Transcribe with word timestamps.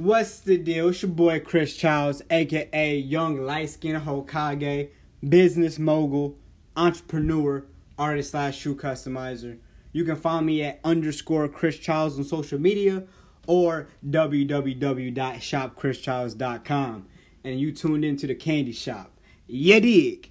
What's 0.00 0.40
the 0.40 0.56
deal? 0.56 0.88
It's 0.88 1.02
your 1.02 1.10
boy 1.10 1.40
Chris 1.40 1.76
Childs, 1.76 2.22
aka 2.30 2.96
Young 2.96 3.42
Light 3.42 3.68
Skin 3.68 4.00
Hokage, 4.00 4.88
business 5.28 5.78
mogul, 5.78 6.38
entrepreneur, 6.74 7.66
artist 7.98 8.30
slash 8.30 8.56
shoe 8.56 8.74
customizer. 8.74 9.58
You 9.92 10.06
can 10.06 10.16
find 10.16 10.46
me 10.46 10.62
at 10.62 10.80
underscore 10.84 11.48
Chris 11.48 11.76
Childs 11.76 12.16
on 12.16 12.24
social 12.24 12.58
media 12.58 13.04
or 13.46 13.88
www.shopchrischilds.com. 14.08 17.06
And 17.44 17.60
you 17.60 17.70
tuned 17.70 18.04
into 18.06 18.26
the 18.26 18.34
candy 18.34 18.72
shop. 18.72 19.12
Yeah, 19.46 19.80
dig. 19.80 20.30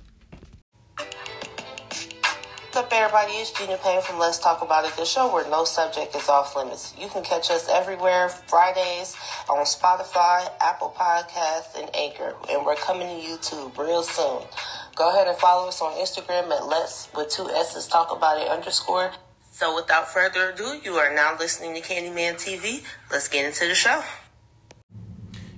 What's 2.70 2.86
up, 2.86 2.94
everybody? 2.94 3.32
It's 3.32 3.50
Gina 3.50 3.80
Payne 3.84 4.00
from 4.04 4.20
Let's 4.20 4.38
Talk 4.38 4.62
About 4.62 4.86
It, 4.86 4.96
the 4.96 5.04
show 5.04 5.34
where 5.34 5.44
no 5.50 5.64
subject 5.64 6.16
is 6.16 6.30
off 6.30 6.56
limits. 6.56 6.94
You 7.00 7.08
can 7.08 7.24
catch 7.24 7.50
us 7.50 7.68
everywhere 7.68 8.30
Fridays 8.30 9.18
on 9.50 9.66
Spotify, 9.66 10.48
Apple 10.62 10.94
Podcasts, 10.96 11.76
and 11.76 11.90
Anchor. 11.96 12.36
And 12.48 12.64
we're 12.64 12.76
coming 12.76 13.08
to 13.08 13.28
YouTube 13.28 13.76
real 13.76 14.04
soon. 14.04 14.44
Go 14.96 15.10
ahead 15.10 15.28
and 15.28 15.36
follow 15.38 15.68
us 15.68 15.82
on 15.82 15.94
Instagram 15.94 16.56
at 16.56 16.68
Let's 16.68 17.10
with 17.16 17.30
two 17.30 17.50
S's 17.50 17.88
Talk 17.88 18.16
About 18.16 18.40
It 18.40 18.48
underscore. 18.48 19.14
So 19.52 19.76
without 19.76 20.08
further 20.08 20.52
ado, 20.52 20.80
you 20.84 20.94
are 20.94 21.12
now 21.12 21.36
listening 21.40 21.74
to 21.74 21.82
Candyman 21.82 22.36
TV. 22.36 22.84
Let's 23.12 23.28
get 23.28 23.46
into 23.46 23.68
the 23.68 23.74
show. 23.74 24.04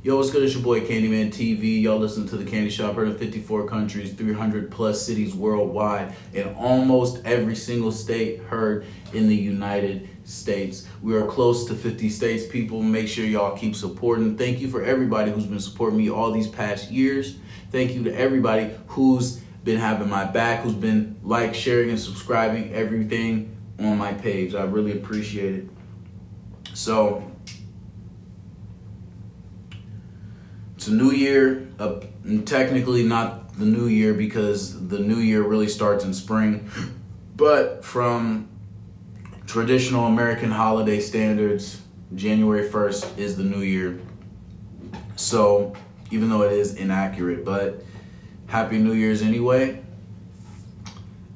Yo, 0.03 0.17
what's 0.17 0.31
good? 0.31 0.41
It's 0.41 0.55
your 0.55 0.63
boy 0.63 0.81
Candyman 0.81 1.27
TV. 1.27 1.79
Y'all 1.79 1.99
listen 1.99 2.27
to 2.29 2.35
the 2.35 2.43
Candy 2.43 2.71
Shop. 2.71 2.95
We're 2.95 3.05
in 3.05 3.19
54 3.19 3.67
countries, 3.67 4.11
300 4.13 4.71
plus 4.71 5.05
cities 5.05 5.35
worldwide, 5.35 6.15
and 6.33 6.55
almost 6.55 7.23
every 7.23 7.55
single 7.55 7.91
state 7.91 8.39
heard 8.39 8.87
in 9.13 9.27
the 9.27 9.35
United 9.35 10.09
States. 10.23 10.87
We 11.03 11.15
are 11.15 11.27
close 11.27 11.65
to 11.65 11.75
50 11.75 12.09
states. 12.09 12.47
People, 12.47 12.81
make 12.81 13.07
sure 13.07 13.25
y'all 13.25 13.55
keep 13.55 13.75
supporting. 13.75 14.39
Thank 14.39 14.59
you 14.59 14.71
for 14.71 14.83
everybody 14.83 15.29
who's 15.29 15.45
been 15.45 15.59
supporting 15.59 15.99
me 15.99 16.09
all 16.09 16.31
these 16.31 16.47
past 16.47 16.89
years. 16.89 17.35
Thank 17.69 17.93
you 17.93 18.03
to 18.05 18.17
everybody 18.17 18.71
who's 18.87 19.37
been 19.63 19.79
having 19.79 20.09
my 20.09 20.25
back, 20.25 20.61
who's 20.61 20.73
been 20.73 21.19
like, 21.21 21.53
sharing, 21.53 21.91
and 21.91 21.99
subscribing 21.99 22.73
everything 22.73 23.55
on 23.77 23.99
my 23.99 24.15
page. 24.15 24.55
I 24.55 24.63
really 24.63 24.93
appreciate 24.93 25.53
it. 25.53 25.69
So, 26.73 27.30
it's 30.81 30.87
a 30.87 30.93
new 30.93 31.11
year. 31.11 31.67
Uh, 31.77 31.99
technically, 32.43 33.03
not 33.03 33.53
the 33.53 33.65
new 33.65 33.85
year 33.85 34.15
because 34.15 34.87
the 34.87 34.97
new 34.97 35.19
year 35.19 35.43
really 35.43 35.67
starts 35.67 36.03
in 36.03 36.11
spring. 36.11 36.71
But 37.35 37.85
from 37.85 38.49
traditional 39.45 40.07
American 40.07 40.49
holiday 40.49 40.99
standards, 40.99 41.83
January 42.15 42.67
1st 42.67 43.19
is 43.19 43.37
the 43.37 43.43
new 43.43 43.61
year. 43.61 43.99
So, 45.17 45.75
even 46.09 46.29
though 46.29 46.41
it 46.41 46.53
is 46.53 46.73
inaccurate, 46.73 47.45
but 47.45 47.83
Happy 48.47 48.79
New 48.79 48.93
Year's 48.93 49.21
anyway. 49.21 49.83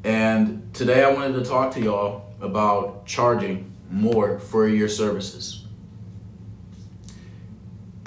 And 0.03 0.73
today 0.73 1.03
I 1.03 1.13
wanted 1.13 1.33
to 1.33 1.45
talk 1.47 1.71
to 1.75 1.81
y'all 1.81 2.33
about 2.41 3.05
charging 3.05 3.71
more 3.91 4.39
for 4.39 4.67
your 4.67 4.89
services. 4.89 5.67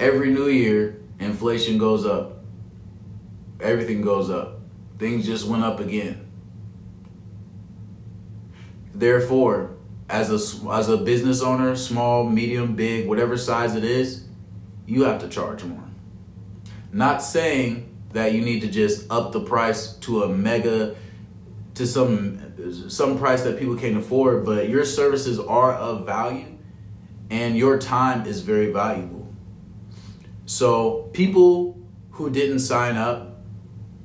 Every 0.01 0.31
new 0.31 0.47
year, 0.47 0.98
inflation 1.19 1.77
goes 1.77 2.05
up. 2.05 2.43
Everything 3.59 4.01
goes 4.01 4.29
up. 4.29 4.59
Things 4.97 5.25
just 5.25 5.45
went 5.45 5.63
up 5.63 5.79
again. 5.79 6.25
Therefore, 8.93 9.75
as 10.09 10.29
a 10.29 10.69
as 10.71 10.89
a 10.89 10.97
business 10.97 11.41
owner, 11.41 11.75
small, 11.75 12.23
medium, 12.23 12.75
big, 12.75 13.07
whatever 13.07 13.37
size 13.37 13.75
it 13.75 13.83
is, 13.83 14.25
you 14.85 15.03
have 15.03 15.21
to 15.21 15.29
charge 15.29 15.63
more. 15.63 15.83
Not 16.91 17.21
saying 17.21 17.95
that 18.13 18.33
you 18.33 18.41
need 18.41 18.61
to 18.61 18.67
just 18.67 19.09
up 19.11 19.31
the 19.31 19.39
price 19.41 19.93
to 19.97 20.23
a 20.23 20.29
mega 20.29 20.95
to 21.75 21.87
some 21.87 22.89
some 22.89 23.17
price 23.17 23.43
that 23.43 23.57
people 23.59 23.75
can't 23.75 23.97
afford, 23.97 24.45
but 24.45 24.67
your 24.67 24.83
services 24.83 25.39
are 25.39 25.73
of 25.73 26.05
value 26.05 26.57
and 27.29 27.55
your 27.55 27.77
time 27.77 28.25
is 28.25 28.41
very 28.41 28.71
valuable. 28.71 29.18
So, 30.49 31.11
people 31.13 31.77
who 32.09 32.31
didn't 32.31 32.61
sign 32.61 32.97
up 32.97 33.43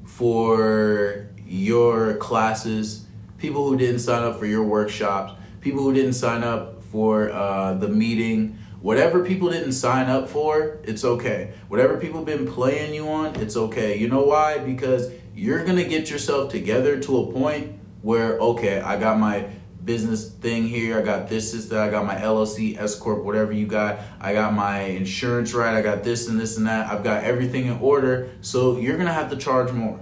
for 0.04 1.30
your 1.46 2.16
classes, 2.18 3.06
people 3.38 3.66
who 3.66 3.78
didn't 3.78 4.00
sign 4.00 4.24
up 4.24 4.38
for 4.38 4.44
your 4.44 4.62
workshops, 4.62 5.32
people 5.62 5.82
who 5.82 5.94
didn't 5.94 6.12
sign 6.12 6.44
up 6.44 6.84
for 6.84 7.32
uh, 7.32 7.72
the 7.72 7.88
meeting, 7.88 8.58
whatever 8.82 9.24
people 9.24 9.48
didn't 9.48 9.72
sign 9.72 10.10
up 10.10 10.28
for, 10.28 10.80
it's 10.82 11.02
okay. 11.02 11.54
Whatever 11.68 11.96
people 11.96 12.22
been 12.22 12.46
playing 12.46 12.92
you 12.92 13.08
on, 13.08 13.36
it's 13.36 13.56
okay. 13.56 13.96
You 13.96 14.08
know 14.08 14.24
why? 14.24 14.58
Because 14.58 15.10
you're 15.34 15.64
gonna 15.64 15.84
get 15.84 16.10
yourself 16.10 16.52
together 16.52 17.00
to 17.00 17.20
a 17.20 17.32
point 17.32 17.72
where 18.02 18.38
okay, 18.38 18.82
I 18.82 18.98
got 18.98 19.18
my 19.18 19.46
business 19.84 20.30
thing 20.30 20.66
here, 20.66 20.98
I 20.98 21.02
got 21.02 21.28
this, 21.28 21.52
this, 21.52 21.66
that, 21.66 21.80
I 21.80 21.90
got 21.90 22.06
my 22.06 22.16
LLC, 22.16 22.78
S 22.78 22.94
corp, 22.94 23.22
whatever 23.22 23.52
you 23.52 23.66
got, 23.66 23.98
I 24.20 24.32
got 24.32 24.54
my 24.54 24.80
insurance 24.80 25.52
right, 25.52 25.74
I 25.74 25.82
got 25.82 26.04
this 26.04 26.28
and 26.28 26.40
this 26.40 26.56
and 26.56 26.66
that, 26.66 26.90
I've 26.90 27.04
got 27.04 27.24
everything 27.24 27.66
in 27.66 27.78
order. 27.78 28.30
So 28.40 28.78
you're 28.78 28.96
gonna 28.96 29.12
have 29.12 29.30
to 29.30 29.36
charge 29.36 29.72
more. 29.72 30.00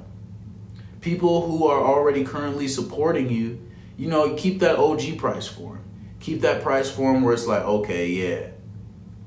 People 1.01 1.49
who 1.49 1.67
are 1.67 1.81
already 1.81 2.25
currently 2.25 2.69
supporting 2.69 3.29
you, 3.29 3.61
you 3.97 4.09
know, 4.09 4.35
keep 4.35 4.61
that 4.61 4.77
OG 4.77 5.19
price 5.19 5.49
for 5.49 5.75
them. 5.75 5.85
Keep 6.21 6.43
that 6.43 6.63
price 6.63 6.91
for 6.91 7.13
them 7.13 7.23
where 7.23 7.35
it's 7.35 7.47
like, 7.47 7.63
okay, 7.63 8.09
yeah, 8.09 8.49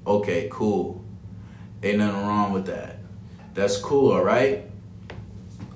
okay, 0.07 0.47
cool. 0.51 1.03
Ain't 1.83 1.97
nothing 1.97 2.25
wrong 2.25 2.53
with 2.53 2.67
that. 2.67 2.99
That's 3.53 3.77
cool, 3.77 4.11
all 4.11 4.23
right? 4.23 4.63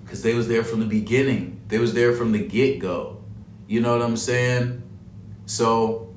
Because 0.04 0.24
they 0.24 0.34
was 0.34 0.48
there 0.48 0.64
from 0.64 0.80
the 0.80 0.86
beginning. 0.86 1.62
They 1.68 1.78
was 1.78 1.94
there 1.94 2.14
from 2.14 2.32
the 2.32 2.40
get-go. 2.40 3.19
You 3.70 3.82
know 3.82 3.96
what 3.96 4.02
I'm 4.02 4.18
saying? 4.18 4.82
So 5.46 6.16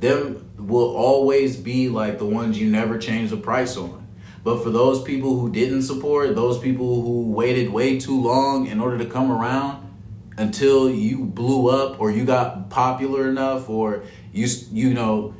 them 0.00 0.50
will 0.58 0.94
always 0.94 1.56
be 1.56 1.88
like 1.88 2.18
the 2.18 2.26
ones 2.26 2.60
you 2.60 2.70
never 2.70 2.98
change 2.98 3.30
the 3.30 3.38
price 3.38 3.74
on. 3.78 4.06
But 4.44 4.62
for 4.62 4.68
those 4.68 5.02
people 5.02 5.40
who 5.40 5.50
didn't 5.50 5.84
support, 5.84 6.34
those 6.34 6.58
people 6.58 7.00
who 7.00 7.32
waited 7.32 7.72
way 7.72 7.98
too 7.98 8.20
long 8.20 8.66
in 8.66 8.82
order 8.82 8.98
to 8.98 9.06
come 9.06 9.32
around 9.32 9.90
until 10.36 10.90
you 10.90 11.24
blew 11.24 11.70
up 11.70 11.98
or 11.98 12.10
you 12.10 12.26
got 12.26 12.68
popular 12.68 13.30
enough 13.30 13.70
or 13.70 14.04
you 14.34 14.46
you 14.70 14.92
know 14.92 15.34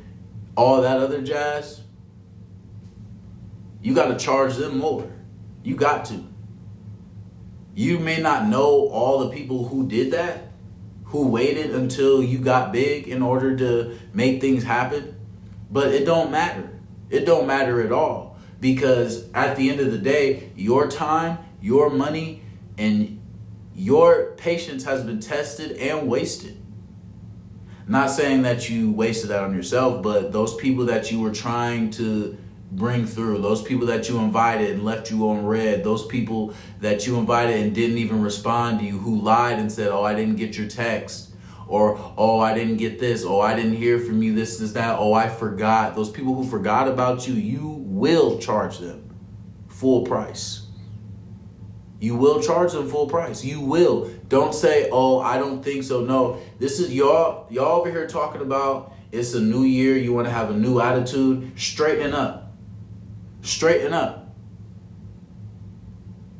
all 0.57 0.81
that 0.81 0.97
other 0.97 1.21
jazz, 1.21 1.81
you 3.83 3.93
got 3.93 4.07
to 4.07 4.17
charge 4.17 4.55
them 4.55 4.79
more. 4.79 5.11
You 5.63 5.75
got 5.75 6.05
to. 6.05 6.23
You 7.75 7.99
may 7.99 8.19
not 8.19 8.47
know 8.47 8.89
all 8.89 9.19
the 9.19 9.29
people 9.29 9.67
who 9.67 9.87
did 9.87 10.09
that, 10.11 10.50
who 11.11 11.27
waited 11.27 11.75
until 11.75 12.23
you 12.23 12.39
got 12.39 12.71
big 12.71 13.07
in 13.07 13.21
order 13.21 13.55
to 13.57 13.97
make 14.13 14.39
things 14.39 14.63
happen, 14.63 15.15
but 15.69 15.89
it 15.89 16.05
don't 16.05 16.31
matter. 16.31 16.69
It 17.09 17.25
don't 17.25 17.45
matter 17.45 17.81
at 17.81 17.91
all 17.91 18.37
because 18.61 19.29
at 19.33 19.57
the 19.57 19.69
end 19.69 19.81
of 19.81 19.91
the 19.91 19.97
day, 19.97 20.51
your 20.55 20.89
time, 20.89 21.39
your 21.61 21.89
money, 21.89 22.43
and 22.77 23.21
your 23.75 24.31
patience 24.37 24.85
has 24.85 25.03
been 25.03 25.19
tested 25.19 25.73
and 25.73 26.07
wasted. 26.07 26.57
Not 27.87 28.09
saying 28.09 28.43
that 28.43 28.69
you 28.69 28.91
wasted 28.93 29.31
that 29.31 29.43
on 29.43 29.53
yourself, 29.53 30.01
but 30.01 30.31
those 30.31 30.55
people 30.55 30.85
that 30.85 31.11
you 31.11 31.19
were 31.19 31.33
trying 31.33 31.91
to 31.91 32.37
bring 32.71 33.05
through, 33.05 33.41
those 33.41 33.61
people 33.61 33.85
that 33.87 34.07
you 34.07 34.19
invited 34.19 34.71
and 34.71 34.85
left 34.85 35.11
you 35.11 35.29
on 35.29 35.45
red, 35.45 35.83
those 35.83 36.05
people 36.05 36.53
that 36.79 37.05
you 37.05 37.17
invited 37.17 37.59
and 37.61 37.75
didn't 37.75 37.97
even 37.97 38.21
respond 38.21 38.79
to 38.79 38.85
you, 38.85 38.97
who 38.97 39.21
lied 39.21 39.59
and 39.59 39.71
said, 39.71 39.89
Oh, 39.89 40.03
I 40.03 40.15
didn't 40.15 40.37
get 40.37 40.57
your 40.57 40.67
text, 40.67 41.33
or 41.67 41.99
Oh, 42.17 42.39
I 42.39 42.53
didn't 42.53 42.77
get 42.77 42.99
this, 42.99 43.25
Oh, 43.25 43.41
I 43.41 43.55
didn't 43.55 43.75
hear 43.75 43.99
from 43.99 44.23
you, 44.23 44.33
this, 44.33 44.57
this, 44.57 44.71
that, 44.71 44.97
Oh, 44.97 45.13
I 45.13 45.27
forgot. 45.27 45.95
Those 45.95 46.09
people 46.09 46.33
who 46.33 46.47
forgot 46.49 46.87
about 46.87 47.27
you, 47.27 47.33
you 47.33 47.67
will 47.67 48.39
charge 48.39 48.79
them 48.79 49.13
full 49.67 50.03
price. 50.03 50.67
You 51.99 52.15
will 52.15 52.41
charge 52.41 52.71
them 52.71 52.89
full 52.89 53.07
price. 53.07 53.45
You 53.45 53.61
will. 53.61 54.09
Don't 54.27 54.55
say, 54.55 54.89
"Oh, 54.91 55.19
I 55.19 55.37
don't 55.37 55.63
think 55.63 55.83
so." 55.83 56.03
No. 56.03 56.39
This 56.57 56.79
is 56.79 56.91
y'all 56.91 57.45
y'all 57.51 57.79
over 57.79 57.91
here 57.91 58.07
talking 58.07 58.41
about 58.41 58.93
it's 59.11 59.33
a 59.33 59.39
new 59.39 59.63
year, 59.63 59.97
you 59.97 60.13
want 60.13 60.25
to 60.27 60.33
have 60.33 60.49
a 60.49 60.53
new 60.53 60.79
attitude. 60.79 61.51
Straighten 61.59 62.13
up. 62.13 62.50
Straighten 63.41 63.93
up. 63.93 64.35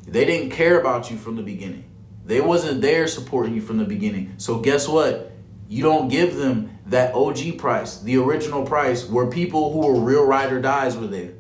They 0.07 0.25
didn't 0.25 0.51
care 0.51 0.80
about 0.80 1.09
you 1.09 1.18
from 1.18 1.36
the 1.36 1.44
beginning. 1.44 1.86
They 2.25 2.42
wasn't 2.42 2.81
there 2.81 3.07
supporting 3.07 3.56
you 3.56 3.62
from 3.62 3.77
the 3.77 3.86
beginning. 3.86 4.36
So 4.38 4.59
guess 4.59 4.88
what? 4.88 5.31
You 5.68 5.83
don't 5.83 6.09
give 6.09 6.36
them 6.36 6.80
that 6.88 7.15
OG 7.15 7.57
price, 7.57 8.00
the 8.00 8.18
original 8.18 8.65
price 8.65 9.07
where 9.07 9.27
people 9.27 9.71
who 9.71 9.88
were 9.88 10.00
real 10.00 10.25
ride 10.25 10.51
or 10.51 10.62
dies 10.62 10.98
were 10.98 11.07
there. 11.07 11.33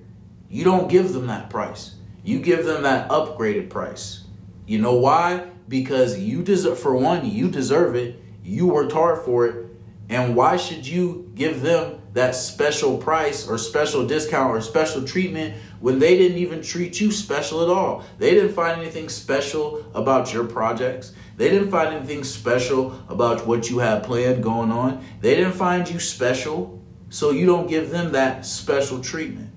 You 0.49 0.63
don't 0.63 0.89
give 0.89 1.13
them 1.13 1.27
that 1.27 1.49
price. 1.49 1.95
You 2.23 2.39
give 2.39 2.65
them 2.65 2.83
that 2.83 3.09
upgraded 3.09 3.69
price. 3.69 4.25
You 4.65 4.79
know 4.79 4.95
why? 4.95 5.49
Because 5.67 6.19
you 6.19 6.43
deserve, 6.43 6.79
for 6.79 6.95
one, 6.95 7.25
you 7.25 7.49
deserve 7.49 7.95
it. 7.95 8.21
You 8.43 8.67
worked 8.67 8.93
hard 8.93 9.23
for 9.25 9.47
it. 9.47 9.65
And 10.09 10.35
why 10.35 10.57
should 10.57 10.87
you 10.87 11.31
give 11.35 11.61
them 11.61 12.00
that 12.13 12.35
special 12.35 12.97
price 12.97 13.47
or 13.47 13.57
special 13.57 14.05
discount 14.05 14.51
or 14.51 14.61
special 14.61 15.03
treatment 15.03 15.55
when 15.79 15.99
they 15.99 16.17
didn't 16.17 16.37
even 16.37 16.61
treat 16.61 16.99
you 16.99 17.11
special 17.11 17.63
at 17.63 17.69
all. 17.69 18.03
They 18.17 18.31
didn't 18.31 18.53
find 18.53 18.81
anything 18.81 19.09
special 19.09 19.85
about 19.93 20.33
your 20.33 20.45
projects. 20.45 21.13
They 21.37 21.49
didn't 21.49 21.71
find 21.71 21.95
anything 21.95 22.23
special 22.23 23.01
about 23.07 23.47
what 23.47 23.69
you 23.69 23.79
had 23.79 24.03
planned 24.03 24.43
going 24.43 24.71
on. 24.71 25.03
They 25.21 25.35
didn't 25.35 25.53
find 25.53 25.89
you 25.89 25.99
special, 25.99 26.83
so 27.09 27.31
you 27.31 27.45
don't 27.45 27.67
give 27.67 27.89
them 27.89 28.11
that 28.11 28.45
special 28.45 29.01
treatment. 29.01 29.49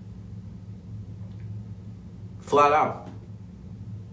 Flat 2.41 2.73
out. 2.73 3.09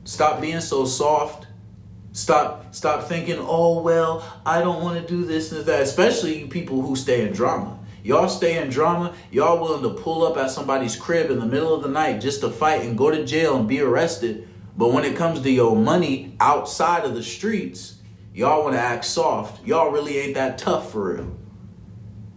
Stop 0.04 0.42
being 0.42 0.62
so 0.62 0.86
soft. 0.86 1.48
Stop 2.12 2.74
stop 2.76 3.04
thinking, 3.08 3.38
"Oh, 3.40 3.82
well, 3.82 4.24
I 4.46 4.60
don't 4.60 4.82
want 4.84 5.00
to 5.00 5.08
do 5.08 5.24
this 5.24 5.52
and 5.52 5.64
that." 5.66 5.82
Especially 5.82 6.40
you 6.40 6.48
people 6.48 6.82
who 6.82 6.96
stay 6.96 7.26
in 7.26 7.32
drama. 7.32 7.78
Y'all 8.03 8.27
stay 8.27 8.57
in 8.62 8.69
drama. 8.69 9.13
Y'all 9.31 9.62
willing 9.62 9.83
to 9.83 10.01
pull 10.01 10.25
up 10.25 10.38
at 10.38 10.50
somebody's 10.50 10.95
crib 10.95 11.30
in 11.30 11.39
the 11.39 11.45
middle 11.45 11.74
of 11.74 11.83
the 11.83 11.89
night 11.89 12.19
just 12.19 12.42
to 12.42 12.50
fight 12.50 12.83
and 12.83 12.98
go 12.98 13.12
to 13.12 13.25
jail 13.25 13.57
and 13.57 13.68
be 13.68 13.80
arrested. 13.80 14.48
But 14.75 14.92
when 14.94 15.03
it 15.03 15.15
comes 15.15 15.42
to 15.42 15.51
your 15.51 15.75
money 15.75 16.36
outside 16.39 17.03
of 17.06 17.13
the 17.13 17.21
streets, 17.21 17.98
y'all 18.33 18.63
want 18.63 18.75
to 18.75 18.80
act 18.80 19.06
soft. 19.06 19.65
Y'all 19.65 19.92
really 19.92 20.18
ain't 20.18 20.33
that 20.36 20.57
tough 20.57 20.92
for 20.92 21.13
real. 21.13 21.38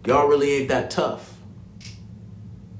Y'all 0.05 0.27
really 0.27 0.53
ain't 0.53 0.69
that 0.69 0.91
tough. 0.91 1.35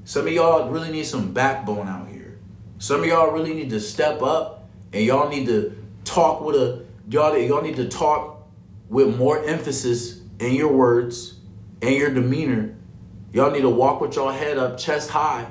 Some 0.04 0.28
of 0.28 0.32
y'all 0.32 0.70
really 0.70 0.92
need 0.92 1.06
some 1.06 1.32
backbone 1.32 1.88
out 1.88 2.08
here. 2.08 2.38
Some 2.78 3.00
of 3.00 3.06
y'all 3.06 3.32
really 3.32 3.54
need 3.54 3.70
to 3.70 3.80
step 3.80 4.22
up 4.22 4.68
and 4.92 5.04
y'all 5.04 5.28
need 5.28 5.46
to 5.46 5.76
talk 6.04 6.40
with 6.40 6.54
a 6.54 6.84
y'all 7.08 7.36
y'all 7.36 7.62
need 7.62 7.76
to 7.76 7.88
talk 7.88 8.46
with 8.88 9.16
more 9.16 9.44
emphasis 9.44 10.20
in 10.38 10.54
your 10.54 10.72
words 10.72 11.36
and 11.82 11.94
your 11.94 12.12
demeanor 12.12 12.76
Y'all 13.36 13.50
need 13.50 13.60
to 13.60 13.68
walk 13.68 14.00
with 14.00 14.16
y'all 14.16 14.30
head 14.30 14.56
up, 14.56 14.78
chest 14.78 15.10
high, 15.10 15.46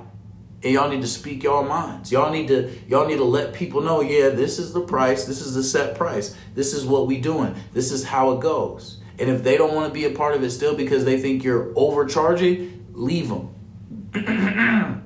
and 0.63 0.74
y'all 0.74 0.89
need 0.89 1.01
to 1.01 1.07
speak 1.07 1.44
y'all 1.44 1.63
minds. 1.63 2.12
Y'all 2.12 2.31
need 2.31 2.48
to 2.48 2.72
y'all 2.88 3.07
need 3.07 3.18
to 3.18 3.24
let 3.24 3.54
people 3.54 3.80
know, 3.80 4.01
yeah, 4.01 4.30
this 4.30 4.57
is 4.57 4.74
the 4.74 4.81
price, 4.81 5.25
this 5.25 5.39
is 5.39 5.54
the 5.54 5.62
set 5.62 5.95
price. 5.95 6.36
This 6.56 6.74
is 6.74 6.83
what 6.83 7.06
we 7.06 7.22
doing. 7.22 7.54
This 7.74 7.92
is 7.92 8.06
how 8.06 8.31
it 8.31 8.42
goes. 8.42 9.00
And 9.19 9.30
if 9.30 9.44
they 9.44 9.56
don't 9.56 9.75
want 9.75 9.88
to 9.88 9.94
be 9.94 10.06
a 10.06 10.10
part 10.10 10.33
of 10.36 10.44
it 10.44 10.50
still 10.50 10.75
because 10.75 11.06
they 11.06 11.22
think 11.22 11.44
you're 11.44 11.72
overcharging, 11.75 12.88
leave 12.94 13.30
them. 13.30 15.04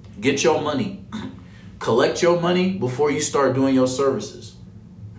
Get 0.20 0.44
your 0.44 0.62
money. 0.62 1.04
Collect 1.80 2.22
your 2.22 2.40
money 2.40 2.78
before 2.78 3.10
you 3.10 3.20
start 3.20 3.56
doing 3.56 3.74
your 3.74 3.88
services. 3.88 4.54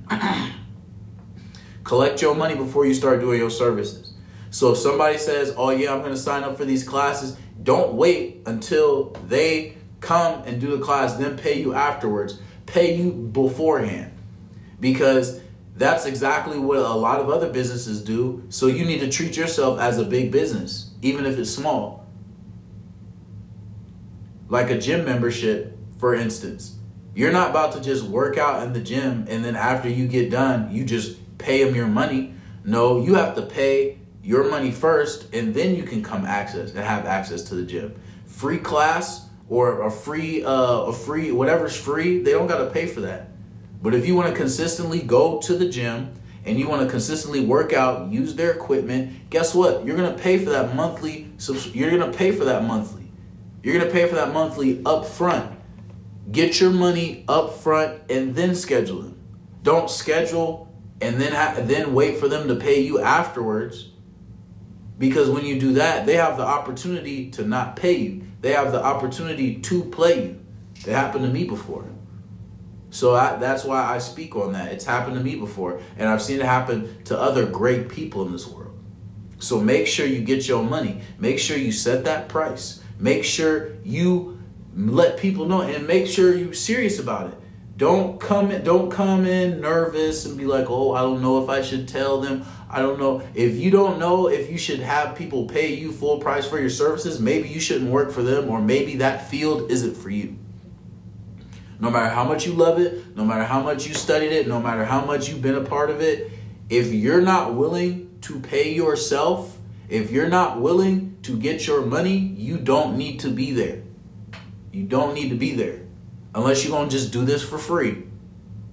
Collect 1.83 2.21
your 2.21 2.35
money 2.35 2.55
before 2.55 2.85
you 2.85 2.93
start 2.93 3.19
doing 3.19 3.37
your 3.37 3.49
services. 3.49 4.10
So 4.51 4.73
if 4.73 4.77
somebody 4.77 5.17
says, 5.17 5.53
"Oh 5.57 5.71
yeah, 5.71 5.93
I'm 5.93 6.01
going 6.01 6.11
to 6.11 6.17
sign 6.17 6.43
up 6.43 6.57
for 6.57 6.65
these 6.65 6.83
classes," 6.83 7.37
don't 7.63 7.93
wait 7.93 8.41
until 8.45 9.15
they 9.27 9.77
come 10.01 10.43
and 10.45 10.59
do 10.61 10.77
the 10.77 10.83
class, 10.83 11.15
then 11.15 11.37
pay 11.37 11.59
you 11.59 11.73
afterwards. 11.73 12.39
Pay 12.65 12.95
you 12.95 13.11
beforehand, 13.11 14.11
because 14.79 15.41
that's 15.75 16.05
exactly 16.05 16.59
what 16.59 16.77
a 16.77 16.93
lot 16.93 17.19
of 17.19 17.29
other 17.29 17.49
businesses 17.49 18.03
do. 18.03 18.43
So 18.49 18.67
you 18.67 18.85
need 18.85 18.99
to 18.99 19.09
treat 19.09 19.37
yourself 19.37 19.79
as 19.79 19.97
a 19.97 20.03
big 20.03 20.31
business, 20.31 20.91
even 21.01 21.25
if 21.25 21.39
it's 21.39 21.49
small. 21.49 22.05
Like 24.49 24.69
a 24.69 24.77
gym 24.77 25.05
membership, 25.05 25.77
for 25.97 26.13
instance. 26.13 26.75
You're 27.13 27.31
not 27.31 27.49
about 27.49 27.73
to 27.73 27.81
just 27.81 28.03
work 28.03 28.37
out 28.37 28.63
in 28.63 28.73
the 28.73 28.79
gym 28.79 29.25
and 29.29 29.43
then 29.43 29.55
after 29.55 29.89
you 29.89 30.07
get 30.07 30.29
done, 30.29 30.71
you 30.71 30.85
just 30.85 31.17
pay 31.37 31.63
them 31.63 31.75
your 31.75 31.87
money. 31.87 32.33
No, 32.63 33.01
you 33.01 33.15
have 33.15 33.35
to 33.35 33.41
pay 33.41 33.97
your 34.23 34.49
money 34.49 34.71
first, 34.71 35.33
and 35.33 35.53
then 35.53 35.75
you 35.75 35.83
can 35.83 36.03
come 36.03 36.25
access 36.25 36.71
and 36.71 36.79
have 36.79 37.05
access 37.05 37.43
to 37.43 37.55
the 37.55 37.63
gym. 37.63 37.95
Free 38.25 38.59
class 38.59 39.27
or 39.49 39.83
a 39.83 39.91
free, 39.91 40.43
uh, 40.43 40.81
a 40.83 40.93
free 40.93 41.31
whatever's 41.31 41.75
free, 41.75 42.21
they 42.21 42.31
don't 42.31 42.47
gotta 42.47 42.69
pay 42.69 42.85
for 42.85 43.01
that. 43.01 43.29
But 43.81 43.95
if 43.95 44.05
you 44.05 44.15
want 44.15 44.29
to 44.29 44.35
consistently 44.35 45.01
go 45.01 45.39
to 45.41 45.55
the 45.55 45.67
gym 45.67 46.11
and 46.45 46.59
you 46.59 46.67
want 46.69 46.83
to 46.83 46.87
consistently 46.87 47.43
work 47.43 47.73
out, 47.73 48.11
use 48.11 48.35
their 48.35 48.51
equipment, 48.51 49.29
guess 49.29 49.55
what? 49.55 49.85
You're 49.85 49.97
gonna 49.97 50.17
pay 50.17 50.37
for 50.37 50.51
that 50.51 50.75
monthly. 50.75 51.31
So 51.37 51.53
you're 51.73 51.91
gonna 51.91 52.13
pay 52.13 52.31
for 52.31 52.45
that 52.45 52.63
monthly. 52.63 53.11
You're 53.63 53.77
gonna 53.77 53.91
pay 53.91 54.07
for 54.07 54.15
that 54.15 54.33
monthly 54.33 54.81
up 54.85 55.05
front. 55.05 55.51
Get 56.31 56.59
your 56.59 56.69
money 56.71 57.25
up 57.27 57.55
front 57.55 58.01
and 58.09 58.35
then 58.35 58.55
schedule 58.55 59.01
them. 59.01 59.17
Don't 59.63 59.89
schedule 59.89 60.73
and 61.01 61.19
then 61.19 61.33
ha- 61.33 61.55
then 61.59 61.93
wait 61.93 62.17
for 62.17 62.27
them 62.27 62.47
to 62.47 62.55
pay 62.55 62.79
you 62.81 62.99
afterwards 62.99 63.89
because 65.01 65.31
when 65.31 65.43
you 65.43 65.59
do 65.59 65.73
that, 65.73 66.05
they 66.05 66.15
have 66.15 66.37
the 66.37 66.45
opportunity 66.45 67.31
to 67.31 67.43
not 67.43 67.75
pay 67.75 67.97
you. 67.97 68.21
They 68.41 68.53
have 68.53 68.71
the 68.71 68.81
opportunity 68.81 69.55
to 69.55 69.83
play 69.85 70.25
you. 70.25 70.45
It 70.75 70.93
happened 70.93 71.25
to 71.25 71.31
me 71.31 71.43
before. 71.43 71.87
So 72.91 73.15
I, 73.15 73.35
that's 73.37 73.63
why 73.63 73.83
I 73.83 73.97
speak 73.97 74.35
on 74.35 74.53
that. 74.53 74.71
It's 74.71 74.85
happened 74.85 75.17
to 75.17 75.23
me 75.23 75.35
before, 75.35 75.81
and 75.97 76.07
I've 76.07 76.21
seen 76.21 76.39
it 76.39 76.45
happen 76.45 77.03
to 77.05 77.19
other 77.19 77.47
great 77.47 77.89
people 77.89 78.27
in 78.27 78.31
this 78.31 78.47
world. 78.47 78.77
So 79.39 79.59
make 79.59 79.87
sure 79.87 80.05
you 80.05 80.21
get 80.21 80.47
your 80.47 80.63
money. 80.63 81.01
Make 81.17 81.39
sure 81.39 81.57
you 81.57 81.71
set 81.71 82.05
that 82.05 82.29
price. 82.29 82.83
Make 82.99 83.23
sure 83.23 83.71
you 83.83 84.39
let 84.75 85.17
people 85.17 85.47
know, 85.47 85.61
and 85.61 85.87
make 85.87 86.05
sure 86.05 86.35
you're 86.35 86.53
serious 86.53 86.99
about 86.99 87.31
it. 87.31 87.37
Don't 87.75 88.19
come 88.19 88.51
in, 88.51 88.63
don't 88.63 88.91
come 88.91 89.25
in 89.25 89.61
nervous 89.61 90.25
and 90.25 90.37
be 90.37 90.45
like, 90.45 90.69
"Oh, 90.69 90.93
I 90.93 91.01
don't 91.01 91.23
know 91.23 91.43
if 91.43 91.49
I 91.49 91.63
should 91.63 91.87
tell 91.87 92.21
them." 92.21 92.45
I 92.73 92.81
don't 92.81 92.99
know. 92.99 93.21
If 93.35 93.57
you 93.57 93.69
don't 93.69 93.99
know 93.99 94.29
if 94.29 94.49
you 94.49 94.57
should 94.57 94.79
have 94.79 95.17
people 95.17 95.45
pay 95.45 95.73
you 95.75 95.91
full 95.91 96.19
price 96.19 96.47
for 96.47 96.57
your 96.57 96.69
services, 96.69 97.19
maybe 97.19 97.49
you 97.49 97.59
shouldn't 97.59 97.91
work 97.91 98.11
for 98.11 98.23
them 98.23 98.49
or 98.49 98.61
maybe 98.61 98.95
that 98.97 99.29
field 99.29 99.69
isn't 99.69 99.97
for 99.97 100.09
you. 100.09 100.37
No 101.81 101.89
matter 101.89 102.13
how 102.13 102.23
much 102.23 102.45
you 102.45 102.53
love 102.53 102.79
it, 102.79 103.17
no 103.17 103.25
matter 103.25 103.43
how 103.43 103.61
much 103.61 103.85
you 103.85 103.93
studied 103.93 104.31
it, 104.31 104.47
no 104.47 104.61
matter 104.61 104.85
how 104.85 105.03
much 105.03 105.27
you've 105.27 105.41
been 105.41 105.55
a 105.55 105.65
part 105.65 105.89
of 105.89 105.99
it, 105.99 106.31
if 106.69 106.93
you're 106.93 107.21
not 107.21 107.55
willing 107.55 108.17
to 108.21 108.39
pay 108.39 108.73
yourself, 108.73 109.57
if 109.89 110.09
you're 110.09 110.29
not 110.29 110.61
willing 110.61 111.17
to 111.23 111.37
get 111.37 111.67
your 111.67 111.85
money, 111.85 112.15
you 112.15 112.57
don't 112.57 112.97
need 112.97 113.19
to 113.19 113.29
be 113.29 113.51
there. 113.51 113.83
You 114.71 114.83
don't 114.83 115.13
need 115.13 115.29
to 115.29 115.35
be 115.35 115.53
there 115.55 115.81
unless 116.33 116.63
you're 116.63 116.71
going 116.71 116.87
to 116.87 116.95
just 116.95 117.11
do 117.11 117.25
this 117.25 117.43
for 117.43 117.57
free. 117.57 118.03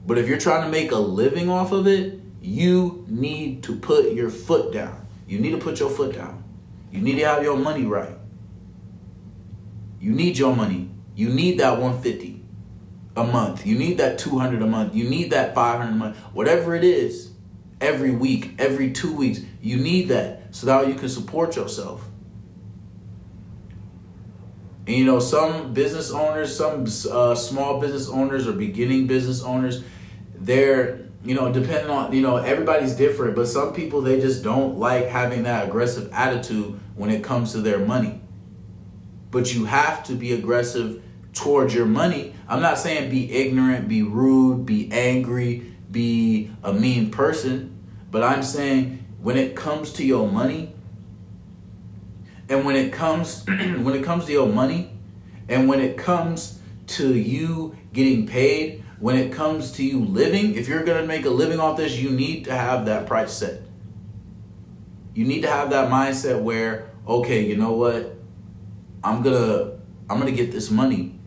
But 0.07 0.19
if 0.19 0.29
you're 0.29 0.39
trying 0.39 0.63
to 0.63 0.71
make 0.71 0.93
a 0.93 0.99
living 0.99 1.51
off 1.51 1.73
of 1.73 1.89
it, 1.89 2.21
you 2.41 3.05
need 3.09 3.63
to 3.65 3.77
put 3.77 4.13
your 4.13 4.31
foot 4.31 4.73
down. 4.73 5.07
You 5.27 5.39
need 5.39 5.51
to 5.51 5.59
put 5.59 5.81
your 5.81 5.91
foot 5.91 6.15
down. 6.15 6.45
You 6.91 7.01
need 7.01 7.17
to 7.17 7.25
have 7.25 7.43
your 7.43 7.57
money 7.57 7.85
right. 7.85 8.17
You 10.01 10.13
need 10.13 10.39
your 10.39 10.55
money. 10.55 10.91
You 11.15 11.29
need 11.29 11.59
that 11.59 11.73
150 11.73 12.45
a 13.17 13.25
month. 13.25 13.67
You 13.67 13.77
need 13.77 13.99
that 13.99 14.19
200 14.19 14.63
a 14.63 14.67
month. 14.67 14.95
You 14.95 15.09
need 15.09 15.31
that 15.33 15.55
500 15.55 15.91
a 15.91 15.95
month. 15.95 16.17
Whatever 16.33 16.75
it 16.75 16.85
is, 16.85 17.33
every 17.81 18.13
week, 18.13 18.55
every 18.59 18.93
2 18.93 19.15
weeks, 19.15 19.41
you 19.61 19.77
need 19.77 20.09
that 20.09 20.55
so 20.55 20.67
that 20.67 20.89
you 20.89 20.95
can 20.95 21.09
support 21.09 21.57
yourself. 21.57 22.09
And 24.87 24.97
you 24.97 25.05
know, 25.05 25.21
some 25.21 25.75
business 25.75 26.11
owners, 26.11 26.57
some 26.57 26.87
uh, 27.13 27.35
small 27.35 27.81
business 27.81 28.09
owners 28.09 28.49
or 28.49 28.53
beginning 28.53 29.07
business 29.07 29.43
owners, 29.43 29.85
they're 30.35 31.08
you 31.25 31.35
know, 31.35 31.53
depending 31.53 31.91
on, 31.91 32.13
you 32.13 32.23
know, 32.23 32.37
everybody's 32.37 32.95
different, 32.95 33.35
but 33.35 33.49
some 33.49 33.73
people, 33.73 34.01
they 34.01 34.21
just 34.21 34.43
don't 34.45 34.79
like 34.79 35.07
having 35.07 35.43
that 35.45 35.67
aggressive 35.67 36.11
attitude 36.13 36.79
when 36.95 37.11
it 37.11 37.23
comes 37.25 37.53
to 37.53 37.61
their 37.61 37.79
money. 37.79 38.21
But 39.31 39.53
you 39.55 39.65
have 39.67 40.05
to 40.05 40.15
be 40.15 40.33
aggressive 40.33 41.03
towards 41.33 41.75
your 41.75 41.87
money. 41.87 42.35
I'm 42.49 42.63
not 42.63 42.79
saying 42.79 43.11
be 43.11 43.33
ignorant, 43.33 43.89
be 43.89 44.03
rude, 44.03 44.65
be 44.65 44.91
angry, 44.93 45.75
be 45.91 46.51
a 46.63 46.73
mean 46.73 47.11
person, 47.11 47.79
but 48.11 48.23
I'm 48.23 48.43
saying 48.43 49.05
when 49.21 49.37
it 49.37 49.57
comes 49.57 49.93
to 49.95 50.05
your 50.05 50.31
money, 50.31 50.75
and 52.49 52.65
when 52.65 52.77
it 52.77 52.93
comes 52.93 53.45
when 53.47 53.95
it 53.95 54.05
comes 54.05 54.25
to 54.27 54.33
your 54.33 54.49
money, 54.49 54.93
and 55.49 55.69
when 55.69 55.81
it 55.81 55.99
comes 55.99 56.61
to 56.87 57.15
you 57.15 57.77
getting 57.93 58.27
paid, 58.27 58.85
when 59.01 59.17
it 59.17 59.33
comes 59.33 59.73
to 59.73 59.85
you 59.85 60.05
living, 60.05 60.55
if 60.55 60.69
you're 60.69 60.85
going 60.85 61.01
to 61.01 61.07
make 61.07 61.25
a 61.25 61.31
living 61.31 61.61
off 61.61 61.77
this, 61.77 61.97
you 61.97 62.11
need 62.11 62.45
to 62.45 62.55
have 62.55 62.87
that 62.87 63.07
price 63.07 63.33
set. 63.33 63.63
You 65.15 65.25
need 65.25 65.43
to 65.43 65.49
have 65.49 65.71
that 65.71 65.91
mindset 65.91 66.43
where, 66.43 66.91
okay, 67.07 67.45
you 67.47 67.57
know 67.57 67.73
what? 67.73 68.17
I'm 69.03 69.23
going 69.23 69.37
to 69.37 69.79
I'm 70.11 70.19
going 70.19 70.35
to 70.35 70.43
get 70.43 70.53
this 70.53 70.71
money. 70.71 71.19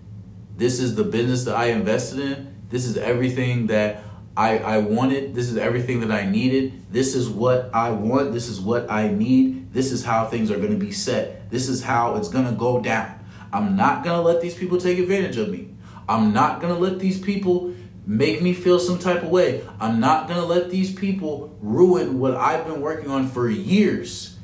This 0.57 0.79
is 0.79 0.95
the 0.95 1.03
business 1.03 1.43
that 1.45 1.55
I 1.55 1.67
invested 1.67 2.19
in. 2.19 2.55
This 2.69 2.85
is 2.85 2.97
everything 2.97 3.67
that 3.67 4.03
I, 4.35 4.57
I 4.57 4.77
wanted. 4.79 5.35
This 5.35 5.49
is 5.49 5.57
everything 5.57 5.99
that 6.01 6.11
I 6.11 6.25
needed. 6.25 6.91
This 6.91 7.15
is 7.15 7.29
what 7.29 7.69
I 7.73 7.91
want. 7.91 8.33
This 8.33 8.47
is 8.47 8.59
what 8.59 8.89
I 8.89 9.09
need. 9.09 9.71
This 9.73 9.91
is 9.91 10.03
how 10.03 10.25
things 10.25 10.49
are 10.49 10.57
going 10.57 10.71
to 10.71 10.77
be 10.77 10.91
set. 10.91 11.49
This 11.51 11.69
is 11.69 11.83
how 11.83 12.15
it's 12.15 12.29
going 12.29 12.45
to 12.45 12.53
go 12.53 12.81
down. 12.81 13.19
I'm 13.53 13.75
not 13.75 14.03
going 14.03 14.17
to 14.17 14.21
let 14.21 14.41
these 14.41 14.55
people 14.55 14.77
take 14.77 14.97
advantage 14.97 15.37
of 15.37 15.49
me. 15.49 15.69
I'm 16.07 16.33
not 16.33 16.61
going 16.61 16.73
to 16.73 16.79
let 16.79 16.99
these 16.99 17.19
people 17.19 17.73
make 18.05 18.41
me 18.41 18.53
feel 18.53 18.79
some 18.79 18.99
type 18.99 19.23
of 19.23 19.29
way. 19.29 19.63
I'm 19.79 19.99
not 19.99 20.27
going 20.27 20.39
to 20.39 20.45
let 20.45 20.69
these 20.69 20.93
people 20.93 21.55
ruin 21.61 22.19
what 22.19 22.35
I've 22.35 22.65
been 22.65 22.81
working 22.81 23.09
on 23.09 23.27
for 23.27 23.49
years. 23.49 24.37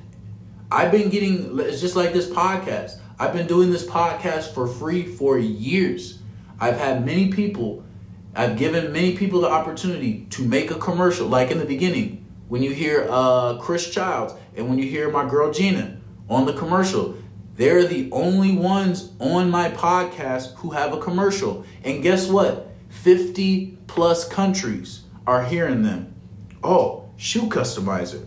I've 0.71 0.91
been 0.91 1.09
getting 1.09 1.59
it's 1.59 1.81
just 1.81 1.95
like 1.95 2.13
this 2.13 2.29
podcast. 2.29 2.99
I've 3.19 3.33
been 3.33 3.47
doing 3.47 3.71
this 3.71 3.85
podcast 3.85 4.53
for 4.53 4.67
free 4.67 5.03
for 5.05 5.39
years. 5.39 6.19
I've 6.59 6.77
had 6.77 7.05
many 7.05 7.31
people, 7.31 7.83
I've 8.35 8.57
given 8.57 8.91
many 8.91 9.17
people 9.17 9.41
the 9.41 9.49
opportunity 9.49 10.27
to 10.31 10.43
make 10.43 10.69
a 10.71 10.75
commercial. 10.75 11.27
Like 11.27 11.49
in 11.49 11.57
the 11.57 11.65
beginning, 11.65 12.25
when 12.47 12.63
you 12.63 12.71
hear 12.71 13.07
uh, 13.09 13.57
Chris 13.57 13.89
Childs 13.89 14.33
and 14.55 14.69
when 14.69 14.77
you 14.77 14.89
hear 14.89 15.09
my 15.09 15.27
girl 15.27 15.51
Gina 15.51 15.97
on 16.29 16.45
the 16.45 16.53
commercial, 16.53 17.16
they're 17.57 17.85
the 17.85 18.09
only 18.11 18.55
ones 18.55 19.11
on 19.19 19.49
my 19.49 19.69
podcast 19.71 20.53
who 20.55 20.69
have 20.69 20.93
a 20.93 20.99
commercial. 20.99 21.65
And 21.83 22.03
guess 22.03 22.29
what? 22.29 22.71
50 22.89 23.79
plus 23.87 24.27
countries 24.27 25.01
are 25.25 25.43
hearing 25.43 25.81
them. 25.81 26.13
Oh, 26.63 27.09
shoe 27.17 27.49
customizer. 27.49 28.23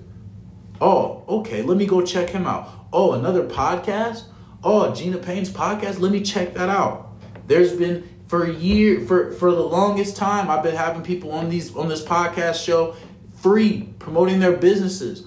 Oh, 0.81 1.25
okay, 1.29 1.63
let 1.63 1.77
me 1.77 1.87
go 1.87 2.03
check 2.03 2.31
him 2.31 2.47
out. 2.47 2.69
Oh, 2.93 3.13
another 3.13 3.47
podcast? 3.47 4.25
Oh, 4.65 4.93
Gina 4.95 5.19
Payne's 5.19 5.51
podcast? 5.51 6.01
Let 6.01 6.11
me 6.11 6.23
check 6.23 6.55
that 6.55 6.69
out. 6.69 7.13
There's 7.47 7.73
been 7.73 8.09
for 8.27 8.45
a 8.45 8.53
year 8.53 9.01
for 9.01 9.33
for 9.33 9.51
the 9.51 9.63
longest 9.63 10.17
time 10.17 10.51
I've 10.51 10.63
been 10.63 10.77
having 10.77 11.03
people 11.03 11.33
on 11.33 11.49
these 11.49 11.75
on 11.75 11.89
this 11.89 12.05
podcast 12.05 12.65
show 12.65 12.95
free 13.37 13.93
promoting 13.99 14.39
their 14.39 14.57
businesses. 14.57 15.27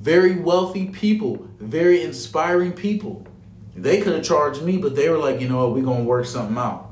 Very 0.00 0.36
wealthy 0.36 0.86
people, 0.86 1.46
very 1.58 2.02
inspiring 2.02 2.72
people. 2.72 3.26
They 3.76 4.00
could 4.00 4.14
have 4.14 4.24
charged 4.24 4.62
me, 4.62 4.78
but 4.78 4.96
they 4.96 5.08
were 5.08 5.18
like, 5.18 5.40
you 5.40 5.48
know 5.48 5.66
what, 5.66 5.74
we're 5.74 5.84
gonna 5.84 6.04
work 6.04 6.26
something 6.26 6.56
out. 6.56 6.90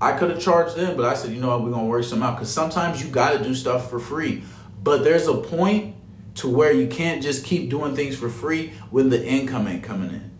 I 0.00 0.12
could 0.18 0.30
have 0.30 0.40
charged 0.40 0.74
them, 0.74 0.96
but 0.96 1.04
I 1.04 1.14
said, 1.14 1.32
you 1.32 1.40
know 1.40 1.48
what, 1.48 1.62
we're 1.62 1.70
gonna 1.70 1.86
work 1.86 2.04
something 2.04 2.26
out. 2.26 2.36
Because 2.36 2.52
sometimes 2.52 3.02
you 3.02 3.08
gotta 3.10 3.42
do 3.42 3.54
stuff 3.54 3.88
for 3.88 4.00
free. 4.00 4.42
But 4.82 5.04
there's 5.04 5.28
a 5.28 5.36
point 5.36 5.94
to 6.36 6.48
where 6.48 6.72
you 6.72 6.88
can't 6.88 7.22
just 7.22 7.44
keep 7.44 7.70
doing 7.70 7.94
things 7.94 8.16
for 8.16 8.28
free 8.28 8.72
when 8.90 9.10
the 9.10 9.24
income 9.24 9.68
ain't 9.68 9.84
coming 9.84 10.10
in. 10.10 10.30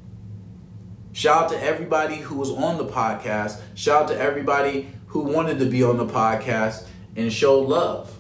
Shout 1.13 1.45
out 1.45 1.51
to 1.51 1.63
everybody 1.63 2.17
who 2.17 2.37
was 2.37 2.51
on 2.51 2.79
the 2.79 2.87
podcast. 2.87 3.61
Shout 3.75 4.05
out 4.05 4.09
to 4.09 4.19
everybody 4.19 4.89
who 5.09 5.21
wanted 5.21 5.59
to 5.59 5.67
be 5.67 5.83
on 5.83 5.99
the 5.99 6.07
podcast 6.07 6.87
and 7.15 7.31
showed 7.31 7.69
love. 7.69 8.19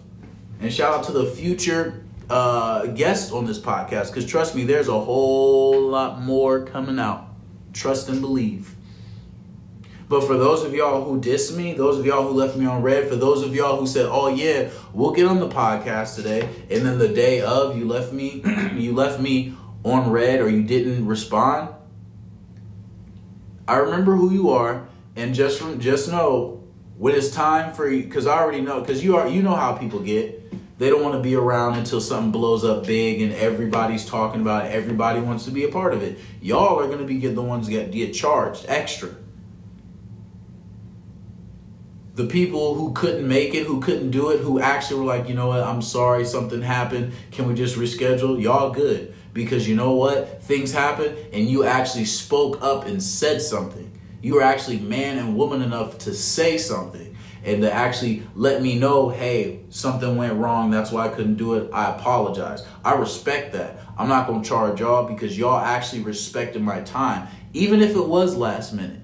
And 0.60 0.72
shout 0.72 0.94
out 0.94 1.04
to 1.06 1.12
the 1.12 1.24
future 1.24 2.04
uh, 2.30 2.86
guests 2.86 3.32
on 3.32 3.46
this 3.46 3.58
podcast 3.58 4.08
because 4.08 4.26
trust 4.26 4.54
me, 4.54 4.64
there's 4.64 4.88
a 4.88 5.00
whole 5.00 5.88
lot 5.88 6.20
more 6.20 6.64
coming 6.64 6.98
out. 6.98 7.28
Trust 7.72 8.08
and 8.08 8.20
believe. 8.20 8.74
But 10.12 10.24
for 10.24 10.36
those 10.36 10.62
of 10.62 10.74
y'all 10.74 11.04
who 11.04 11.22
dissed 11.22 11.56
me, 11.56 11.72
those 11.72 11.98
of 11.98 12.04
y'all 12.04 12.28
who 12.28 12.34
left 12.34 12.54
me 12.54 12.66
on 12.66 12.82
red, 12.82 13.08
for 13.08 13.16
those 13.16 13.42
of 13.42 13.54
y'all 13.54 13.78
who 13.78 13.86
said, 13.86 14.04
"Oh 14.10 14.28
yeah, 14.28 14.68
we'll 14.92 15.12
get 15.12 15.26
on 15.26 15.40
the 15.40 15.48
podcast 15.48 16.16
today," 16.16 16.50
and 16.70 16.84
then 16.84 16.98
the 16.98 17.08
day 17.08 17.40
of 17.40 17.78
you 17.78 17.86
left 17.86 18.12
me, 18.12 18.42
you 18.76 18.92
left 18.94 19.20
me 19.20 19.54
on 19.84 20.10
red 20.10 20.42
or 20.42 20.50
you 20.50 20.64
didn't 20.64 21.06
respond. 21.06 21.74
I 23.66 23.76
remember 23.76 24.14
who 24.14 24.30
you 24.30 24.50
are, 24.50 24.86
and 25.16 25.34
just 25.34 25.58
from 25.58 25.80
just 25.80 26.10
know 26.10 26.62
when 26.98 27.14
it's 27.14 27.30
time 27.30 27.72
for 27.72 27.88
you, 27.88 28.02
because 28.02 28.26
I 28.26 28.38
already 28.38 28.60
know, 28.60 28.80
because 28.82 29.02
you 29.02 29.16
are 29.16 29.26
you 29.26 29.40
know 29.40 29.54
how 29.54 29.72
people 29.72 30.00
get. 30.00 30.41
They 30.82 30.90
don't 30.90 31.00
want 31.00 31.14
to 31.14 31.20
be 31.20 31.36
around 31.36 31.78
until 31.78 32.00
something 32.00 32.32
blows 32.32 32.64
up 32.64 32.88
big 32.88 33.22
and 33.22 33.32
everybody's 33.34 34.04
talking 34.04 34.40
about 34.40 34.66
it. 34.66 34.70
Everybody 34.70 35.20
wants 35.20 35.44
to 35.44 35.52
be 35.52 35.62
a 35.62 35.68
part 35.68 35.94
of 35.94 36.02
it. 36.02 36.18
Y'all 36.40 36.80
are 36.80 36.88
gonna 36.88 37.04
be 37.04 37.18
get 37.20 37.36
the 37.36 37.42
ones 37.42 37.68
that 37.68 37.92
get 37.92 38.12
charged 38.12 38.64
extra 38.66 39.10
the 42.14 42.26
people 42.26 42.74
who 42.74 42.92
couldn't 42.94 43.26
make 43.28 43.54
it, 43.54 43.64
who 43.64 43.80
couldn't 43.80 44.10
do 44.10 44.30
it, 44.30 44.40
who 44.40 44.60
actually 44.60 44.98
were 44.98 45.06
like, 45.06 45.28
you 45.28 45.34
know 45.34 45.46
what, 45.46 45.60
I'm 45.60 45.80
sorry, 45.80 46.24
something 46.24 46.60
happened. 46.60 47.12
Can 47.30 47.46
we 47.46 47.54
just 47.54 47.76
reschedule? 47.76 48.42
Y'all 48.42 48.72
good. 48.72 49.14
Because 49.32 49.68
you 49.68 49.76
know 49.76 49.92
what? 49.92 50.42
Things 50.42 50.72
happen 50.72 51.16
and 51.32 51.48
you 51.48 51.64
actually 51.64 52.06
spoke 52.06 52.60
up 52.60 52.86
and 52.86 53.00
said 53.00 53.40
something. 53.40 53.88
You 54.20 54.34
were 54.34 54.42
actually 54.42 54.80
man 54.80 55.18
and 55.18 55.36
woman 55.36 55.62
enough 55.62 55.98
to 55.98 56.12
say 56.12 56.58
something 56.58 57.11
and 57.44 57.62
to 57.62 57.72
actually 57.72 58.24
let 58.34 58.62
me 58.62 58.78
know, 58.78 59.08
hey, 59.08 59.64
something 59.68 60.16
went 60.16 60.34
wrong. 60.34 60.70
That's 60.70 60.92
why 60.92 61.06
I 61.06 61.08
couldn't 61.08 61.36
do 61.36 61.54
it. 61.54 61.70
I 61.72 61.90
apologize. 61.94 62.66
I 62.84 62.94
respect 62.94 63.52
that. 63.54 63.78
I'm 63.98 64.08
not 64.08 64.26
going 64.26 64.42
to 64.42 64.48
charge 64.48 64.80
y'all 64.80 65.06
because 65.06 65.36
y'all 65.36 65.58
actually 65.58 66.02
respected 66.02 66.62
my 66.62 66.80
time, 66.80 67.28
even 67.52 67.82
if 67.82 67.96
it 67.96 68.06
was 68.06 68.36
last 68.36 68.72
minute 68.72 69.02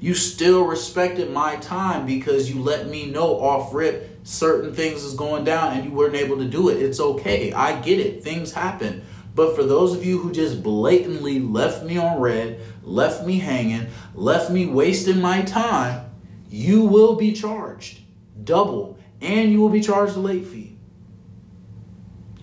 you 0.00 0.14
still 0.14 0.64
respected 0.64 1.30
my 1.30 1.56
time 1.56 2.06
because 2.06 2.50
you 2.50 2.62
let 2.62 2.88
me 2.88 3.06
know 3.06 3.38
off 3.38 3.74
rip 3.74 4.18
certain 4.22 4.74
things 4.74 5.04
is 5.04 5.14
going 5.14 5.44
down 5.44 5.74
and 5.74 5.84
you 5.84 5.90
weren't 5.90 6.14
able 6.14 6.38
to 6.38 6.46
do 6.46 6.70
it. 6.70 6.82
It's 6.82 7.00
okay. 7.00 7.52
I 7.52 7.78
get 7.80 8.00
it. 8.00 8.24
Things 8.24 8.52
happen. 8.52 9.02
But 9.34 9.54
for 9.54 9.62
those 9.62 9.94
of 9.94 10.04
you 10.04 10.18
who 10.18 10.32
just 10.32 10.62
blatantly 10.62 11.38
left 11.38 11.84
me 11.84 11.98
on 11.98 12.18
red, 12.18 12.60
left 12.82 13.26
me 13.26 13.38
hanging, 13.38 13.88
left 14.14 14.50
me 14.50 14.66
wasting 14.66 15.20
my 15.20 15.42
time, 15.42 16.09
you 16.50 16.82
will 16.82 17.14
be 17.14 17.32
charged 17.32 18.00
double 18.44 18.98
and 19.20 19.52
you 19.52 19.60
will 19.60 19.68
be 19.68 19.80
charged 19.80 20.16
a 20.16 20.20
late 20.20 20.46
fee. 20.46 20.76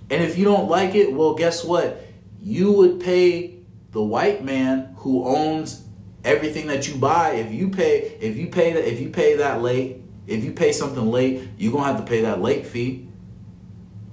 And 0.09 0.23
if 0.23 0.37
you 0.37 0.45
don't 0.45 0.69
like 0.69 0.95
it, 0.95 1.11
well, 1.11 1.35
guess 1.35 1.63
what? 1.63 2.05
You 2.41 2.71
would 2.71 3.01
pay 3.01 3.59
the 3.91 4.01
white 4.01 4.43
man 4.43 4.95
who 4.97 5.25
owns 5.25 5.83
everything 6.23 6.67
that 6.67 6.87
you 6.87 6.95
buy, 6.95 7.31
if 7.31 7.51
you 7.51 7.69
pay, 7.69 8.17
if 8.21 8.37
you 8.37 8.47
pay 8.47 8.73
that, 8.73 8.89
if 8.89 8.99
you 9.01 9.09
pay 9.09 9.37
that 9.37 9.61
late, 9.61 10.01
if 10.27 10.43
you 10.43 10.53
pay 10.53 10.71
something 10.71 11.09
late, 11.09 11.49
you're 11.57 11.73
gonna 11.73 11.85
have 11.85 11.97
to 11.97 12.09
pay 12.09 12.21
that 12.21 12.41
late 12.41 12.65
fee. 12.65 13.09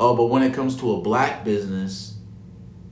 Oh, 0.00 0.16
but 0.16 0.26
when 0.26 0.42
it 0.42 0.52
comes 0.54 0.76
to 0.80 0.94
a 0.94 1.00
black 1.00 1.44
business, 1.44 2.16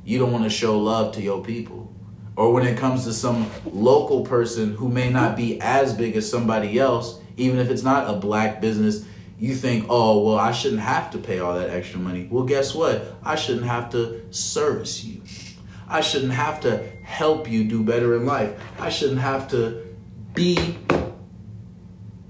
you 0.05 0.19
don't 0.19 0.33
want 0.33 0.45
to 0.45 0.51
show 0.51 0.79
love 0.79 1.15
to 1.15 1.23
your 1.23 1.43
people. 1.43 1.92
Or 2.37 2.53
when 2.53 2.67
it 2.67 2.79
comes 2.79 3.05
to 3.05 3.13
some 3.13 3.51
local 3.65 4.25
person 4.25 4.75
who 4.75 4.89
may 4.89 5.11
not 5.11 5.37
be 5.37 5.61
as 5.61 5.93
big 5.93 6.17
as 6.17 6.29
somebody 6.29 6.79
else, 6.79 7.21
even 7.37 7.59
if 7.59 7.71
it's 7.71 7.83
not 7.83 8.09
a 8.09 8.19
black 8.19 8.61
business, 8.61 9.05
you 9.39 9.55
think, 9.55 9.87
oh, 9.89 10.25
well, 10.25 10.39
I 10.39 10.53
shouldn't 10.53 10.83
have 10.83 11.11
to 11.11 11.19
pay 11.19 11.41
all 11.41 11.55
that 11.55 11.71
extra 11.71 11.99
money. 11.99 12.29
Well, 12.31 12.45
guess 12.45 12.75
what? 12.75 13.17
I 13.25 13.35
shouldn't 13.35 13.67
have 13.67 13.91
to 13.91 14.23
service 14.31 15.05
you. 15.05 15.23
I 15.89 16.01
shouldn't 16.01 16.33
have 16.33 16.61
to 16.61 16.89
help 17.03 17.51
you 17.51 17.65
do 17.65 17.83
better 17.83 18.17
in 18.17 18.25
life. 18.25 18.59
I 18.79 18.89
shouldn't 18.89 19.21
have 19.21 19.49
to 19.49 19.83
be 20.33 20.79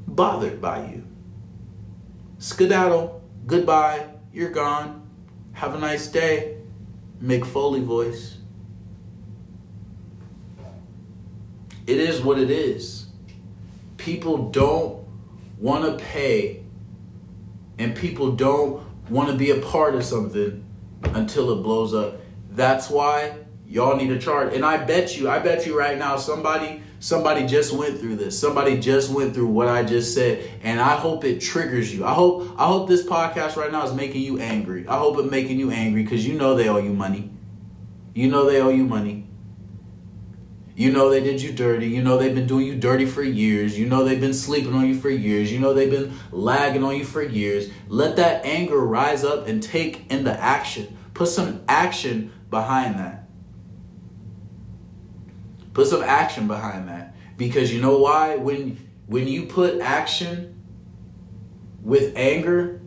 bothered 0.08 0.60
by 0.60 0.86
you. 0.86 1.06
Skedaddle, 2.38 3.22
goodbye, 3.46 4.08
you're 4.32 4.50
gone. 4.50 5.08
Have 5.52 5.74
a 5.74 5.78
nice 5.78 6.08
day. 6.08 6.56
Mick 7.22 7.46
Foley 7.46 7.82
voice. 7.82 8.38
It 11.86 11.98
is 11.98 12.20
what 12.20 12.38
it 12.38 12.50
is. 12.50 13.06
People 13.96 14.50
don't 14.50 15.04
want 15.58 15.84
to 15.84 16.04
pay 16.04 16.62
and 17.78 17.94
people 17.96 18.32
don't 18.32 18.82
want 19.10 19.30
to 19.30 19.36
be 19.36 19.50
a 19.50 19.60
part 19.60 19.94
of 19.94 20.04
something 20.04 20.64
until 21.02 21.52
it 21.52 21.62
blows 21.62 21.94
up. 21.94 22.20
That's 22.50 22.90
why 22.90 23.42
Y'all 23.72 23.96
need 23.96 24.10
a 24.10 24.18
charge. 24.18 24.52
And 24.52 24.66
I 24.66 24.76
bet 24.84 25.16
you, 25.16 25.30
I 25.30 25.38
bet 25.38 25.66
you 25.66 25.78
right 25.78 25.96
now, 25.96 26.18
somebody, 26.18 26.82
somebody 27.00 27.46
just 27.46 27.72
went 27.72 27.98
through 27.98 28.16
this. 28.16 28.38
Somebody 28.38 28.78
just 28.78 29.10
went 29.10 29.32
through 29.32 29.46
what 29.46 29.66
I 29.66 29.82
just 29.82 30.12
said. 30.12 30.46
And 30.62 30.78
I 30.78 30.94
hope 30.94 31.24
it 31.24 31.40
triggers 31.40 31.94
you. 31.94 32.04
I 32.04 32.12
hope, 32.12 32.54
I 32.58 32.66
hope 32.66 32.86
this 32.86 33.02
podcast 33.02 33.56
right 33.56 33.72
now 33.72 33.82
is 33.86 33.94
making 33.94 34.20
you 34.20 34.38
angry. 34.38 34.86
I 34.86 34.98
hope 34.98 35.16
it's 35.18 35.30
making 35.30 35.58
you 35.58 35.70
angry 35.70 36.02
because 36.02 36.26
you 36.26 36.34
know 36.34 36.54
they 36.54 36.68
owe 36.68 36.76
you 36.76 36.92
money. 36.92 37.30
You 38.14 38.30
know 38.30 38.44
they 38.44 38.60
owe 38.60 38.68
you 38.68 38.84
money. 38.84 39.21
You 40.74 40.90
know 40.90 41.10
they 41.10 41.20
did 41.20 41.42
you 41.42 41.52
dirty. 41.52 41.86
You 41.86 42.02
know 42.02 42.16
they've 42.16 42.34
been 42.34 42.46
doing 42.46 42.66
you 42.66 42.74
dirty 42.74 43.04
for 43.04 43.22
years. 43.22 43.78
You 43.78 43.86
know 43.86 44.04
they've 44.04 44.20
been 44.20 44.32
sleeping 44.34 44.74
on 44.74 44.88
you 44.88 44.98
for 44.98 45.10
years. 45.10 45.52
You 45.52 45.58
know 45.58 45.74
they've 45.74 45.90
been 45.90 46.14
lagging 46.30 46.82
on 46.82 46.96
you 46.96 47.04
for 47.04 47.22
years. 47.22 47.70
Let 47.88 48.16
that 48.16 48.44
anger 48.44 48.78
rise 48.78 49.22
up 49.22 49.46
and 49.46 49.62
take 49.62 50.10
into 50.10 50.32
action. 50.32 50.96
Put 51.12 51.28
some 51.28 51.62
action 51.68 52.32
behind 52.48 52.98
that. 52.98 53.28
Put 55.74 55.88
some 55.88 56.02
action 56.02 56.46
behind 56.48 56.88
that. 56.88 57.14
Because 57.36 57.72
you 57.72 57.80
know 57.80 57.98
why? 57.98 58.36
When 58.36 58.88
when 59.06 59.28
you 59.28 59.44
put 59.44 59.80
action 59.80 60.62
with 61.82 62.14
anger 62.16 62.80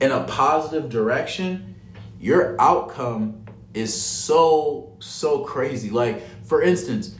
in 0.00 0.12
a 0.12 0.22
positive 0.24 0.88
direction, 0.88 1.74
your 2.20 2.60
outcome 2.60 3.44
is 3.72 4.00
so 4.00 4.96
so 5.00 5.40
crazy. 5.44 5.90
Like 5.90 6.22
for 6.44 6.62
instance, 6.62 7.16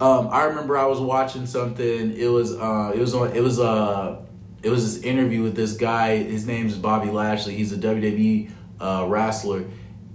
um, 0.00 0.28
I 0.30 0.44
remember 0.44 0.76
I 0.76 0.86
was 0.86 1.00
watching 1.00 1.46
something. 1.46 2.16
It 2.16 2.26
was 2.26 2.52
uh, 2.52 2.92
it 2.94 2.98
was 2.98 3.14
on 3.14 3.34
it 3.34 3.40
was 3.40 3.60
uh 3.60 4.20
it 4.62 4.70
was 4.70 4.94
this 4.94 5.04
interview 5.04 5.42
with 5.42 5.54
this 5.54 5.74
guy. 5.74 6.16
His 6.16 6.46
name 6.46 6.66
is 6.66 6.76
Bobby 6.76 7.10
Lashley. 7.10 7.54
He's 7.54 7.72
a 7.72 7.76
WWE 7.76 8.50
uh, 8.80 9.06
wrestler, 9.08 9.64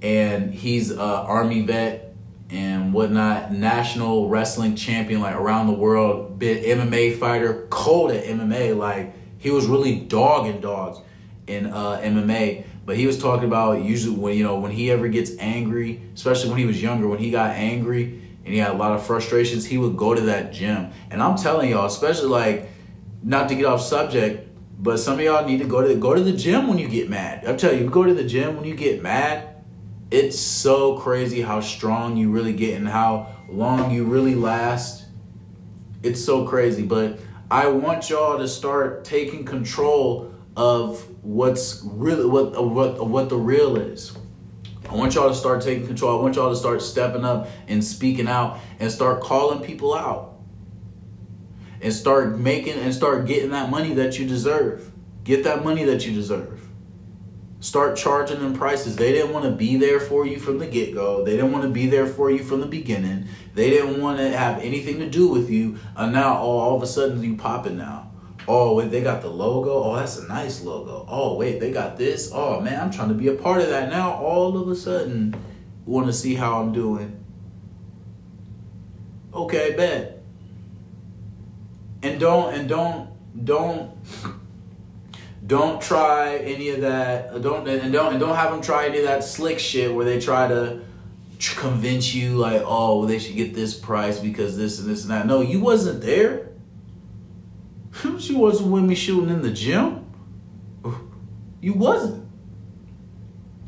and 0.02 0.54
he's 0.54 0.92
a 0.92 1.02
army 1.02 1.62
vet 1.62 2.14
and 2.50 2.94
whatnot, 2.94 3.54
national 3.54 4.28
wrestling 4.28 4.76
champion, 4.76 5.22
like 5.22 5.36
around 5.36 5.68
the 5.68 5.74
world, 5.74 6.40
bit 6.40 6.66
MMA 6.66 7.18
fighter, 7.18 7.68
cold 7.70 8.12
at 8.12 8.26
MMA. 8.26 8.76
Like 8.76 9.14
he 9.38 9.50
was 9.52 9.66
really 9.66 10.00
dogging 10.02 10.60
dogs 10.60 11.00
in 11.48 11.68
uh, 11.68 12.02
MMA. 12.04 12.66
But 12.86 12.98
he 12.98 13.06
was 13.06 13.20
talking 13.20 13.46
about 13.46 13.84
usually 13.84 14.18
when 14.18 14.36
you 14.36 14.44
know 14.44 14.60
when 14.60 14.72
he 14.72 14.92
ever 14.92 15.08
gets 15.08 15.32
angry, 15.38 16.02
especially 16.16 16.50
when 16.50 16.60
he 16.60 16.66
was 16.66 16.82
younger, 16.82 17.08
when 17.08 17.20
he 17.20 17.32
got 17.32 17.52
angry 17.52 18.29
and 18.46 18.54
he 18.54 18.60
had 18.60 18.72
a 18.72 18.78
lot 18.78 18.94
of 18.94 19.06
frustrations, 19.06 19.66
he 19.66 19.78
would 19.78 19.98
go 19.98 20.14
to 20.14 20.22
that 20.22 20.52
gym. 20.52 20.92
And 21.10 21.22
I'm 21.22 21.38
telling 21.38 21.70
y'all, 21.70 21.86
especially 21.86 22.30
like 22.30 22.70
not 23.22 23.50
to 23.50 23.56
get 23.56 23.66
off 23.66 23.82
subject, 23.82 24.48
but 24.82 24.98
some 24.98 25.16
of 25.16 25.22
y'all 25.22 25.46
need 25.46 25.60
to 25.60 25.66
go 25.66 25.86
to 25.86 25.96
go 25.96 26.16
to 26.16 26.24
the 26.24 26.32
gym 26.32 26.68
when 26.68 26.78
you 26.78 26.88
get 26.88 27.10
mad. 27.10 27.46
I'm 27.46 27.58
telling 27.58 27.80
you, 27.80 27.86
you 27.86 27.90
go 27.90 28.04
to 28.04 28.14
the 28.14 28.24
gym 28.24 28.56
when 28.56 28.66
you 28.66 28.76
get 28.76 29.02
mad. 29.04 29.56
It's 30.10 30.40
so 30.40 30.98
crazy 30.98 31.42
how 31.42 31.60
strong 31.60 32.18
you 32.18 32.32
really 32.32 32.54
get 32.54 32.78
and 32.78 32.88
how 32.88 33.36
long 33.50 33.92
you 33.92 34.06
really 34.06 34.36
last. 34.36 35.06
It's 36.02 36.24
so 36.24 36.48
crazy, 36.48 36.84
but 36.84 37.20
I 37.52 37.68
want 37.68 38.10
y'all 38.10 38.38
to 38.38 38.48
start 38.48 39.04
taking 39.04 39.44
control 39.44 40.34
of 40.56 41.06
what's 41.24 41.82
really 41.84 42.26
what 42.26 42.64
what 42.64 43.06
what 43.06 43.30
the 43.30 43.38
real 43.38 43.78
is. 43.78 44.18
I 44.90 44.96
want 44.96 45.14
y'all 45.14 45.30
to 45.30 45.36
start 45.36 45.62
taking 45.62 45.86
control. 45.86 46.18
I 46.18 46.22
want 46.22 46.36
y'all 46.36 46.50
to 46.50 46.56
start 46.56 46.82
stepping 46.82 47.24
up 47.24 47.48
and 47.68 47.84
speaking 47.84 48.28
out 48.28 48.60
and 48.80 48.92
start 48.92 49.22
calling 49.22 49.64
people 49.64 49.94
out. 49.94 50.34
And 51.82 51.94
start 51.94 52.38
making 52.40 52.80
and 52.80 52.94
start 52.94 53.26
getting 53.26 53.52
that 53.52 53.70
money 53.70 53.94
that 53.94 54.18
you 54.18 54.28
deserve. 54.28 54.92
Get 55.24 55.44
that 55.44 55.64
money 55.64 55.84
that 55.86 56.08
you 56.08 56.14
deserve. 56.14 56.68
Start 57.60 57.98
charging 57.98 58.40
them 58.40 58.54
prices. 58.54 58.96
They 58.96 59.12
didn't 59.12 59.32
want 59.32 59.46
to 59.46 59.52
be 59.52 59.78
there 59.78 60.00
for 60.00 60.26
you 60.26 60.40
from 60.40 60.58
the 60.58 60.66
get 60.66 60.94
go. 60.94 61.24
They 61.24 61.36
didn't 61.36 61.52
want 61.52 61.66
to 61.66 61.70
be 61.70 61.88
there 61.88 62.08
for 62.08 62.32
you 62.32 62.40
from 62.40 62.62
the 62.62 62.66
beginning. 62.66 63.28
They 63.54 63.70
didn't 63.70 64.02
want 64.02 64.18
to 64.18 64.36
have 64.36 64.60
anything 64.64 65.00
to 65.00 65.10
do 65.10 65.28
with 65.28 65.50
you. 65.50 65.78
And 65.96 66.14
now 66.14 66.38
all, 66.38 66.60
all 66.60 66.76
of 66.78 66.82
a 66.82 66.88
sudden 66.88 67.22
you 67.22 67.38
popping 67.38 67.78
now. 67.78 68.09
Oh, 68.52 68.74
wait, 68.74 68.90
they 68.90 69.04
got 69.04 69.22
the 69.22 69.30
logo. 69.30 69.72
Oh, 69.84 69.96
that's 69.96 70.18
a 70.18 70.28
nice 70.28 70.64
logo. 70.64 71.06
Oh, 71.08 71.36
wait, 71.36 71.60
they 71.60 71.72
got 71.72 71.98
this. 71.98 72.32
Oh, 72.34 72.60
man, 72.60 72.82
I'm 72.82 72.90
trying 72.90 73.10
to 73.10 73.14
be 73.14 73.28
a 73.28 73.36
part 73.36 73.62
of 73.62 73.70
that 73.70 73.92
now. 73.92 74.14
All 74.14 74.58
of 74.58 74.68
a 74.68 74.76
sudden, 74.76 75.36
want 75.86 76.08
to 76.08 76.14
see 76.14 76.34
how 76.34 76.60
I'm 76.60 76.74
doing. 76.74 77.24
Okay, 79.32 79.76
bet. 79.78 80.24
And 82.02 82.20
don't 82.20 82.56
and 82.56 82.68
don't 82.68 83.10
don't 83.46 83.92
don't 85.46 85.80
try 85.80 86.38
any 86.38 86.70
of 86.70 86.82
that. 86.82 87.40
Don't 87.44 87.68
and 87.68 87.94
don't 87.94 88.14
and 88.14 88.20
don't 88.20 88.36
have 88.36 88.50
them 88.50 88.62
try 88.62 88.88
any 88.88 88.98
of 88.98 89.04
that 89.04 89.24
slick 89.24 89.60
shit 89.60 89.94
where 89.94 90.06
they 90.06 90.20
try 90.20 90.48
to 90.48 90.82
convince 91.56 92.16
you 92.16 92.36
like, 92.36 92.64
oh, 92.66 93.06
they 93.06 93.20
should 93.20 93.36
get 93.36 93.54
this 93.54 93.78
price 93.78 94.18
because 94.18 94.58
this 94.58 94.80
and 94.80 94.90
this 94.90 95.04
and 95.04 95.12
that. 95.12 95.28
No, 95.28 95.42
you 95.42 95.60
wasn't 95.60 96.02
there. 96.02 96.50
She 98.30 98.36
wasn't 98.36 98.70
with 98.70 98.84
me 98.84 98.94
shooting 98.94 99.32
in 99.32 99.42
the 99.42 99.50
gym. 99.50 100.06
You 101.62 101.74
wasn't. 101.74 102.30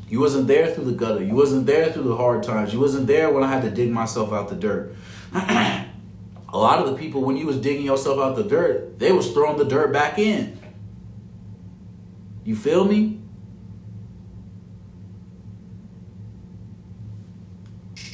You 0.08 0.20
wasn't 0.20 0.46
there 0.46 0.72
through 0.72 0.84
the 0.84 0.92
gutter. 0.92 1.24
You 1.24 1.34
wasn't 1.34 1.66
there 1.66 1.90
through 1.90 2.04
the 2.04 2.16
hard 2.16 2.44
times. 2.44 2.72
You 2.72 2.78
wasn't 2.78 3.08
there 3.08 3.32
when 3.32 3.42
I 3.42 3.48
had 3.48 3.62
to 3.62 3.70
dig 3.72 3.90
myself 3.90 4.32
out 4.32 4.48
the 4.48 4.54
dirt. 4.54 4.94
a 5.34 5.88
lot 6.52 6.78
of 6.78 6.86
the 6.86 6.96
people, 6.96 7.22
when 7.22 7.36
you 7.36 7.44
was 7.44 7.56
digging 7.56 7.84
yourself 7.84 8.20
out 8.20 8.36
the 8.36 8.44
dirt, 8.44 9.00
they 9.00 9.10
was 9.10 9.32
throwing 9.32 9.58
the 9.58 9.64
dirt 9.64 9.92
back 9.92 10.16
in. 10.16 10.56
You 12.44 12.54
feel 12.54 12.84
me? 12.84 13.20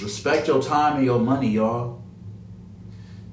Respect 0.01 0.49
your 0.49 0.63
time 0.63 0.97
and 0.97 1.05
your 1.05 1.19
money, 1.19 1.51
y'all. 1.51 2.03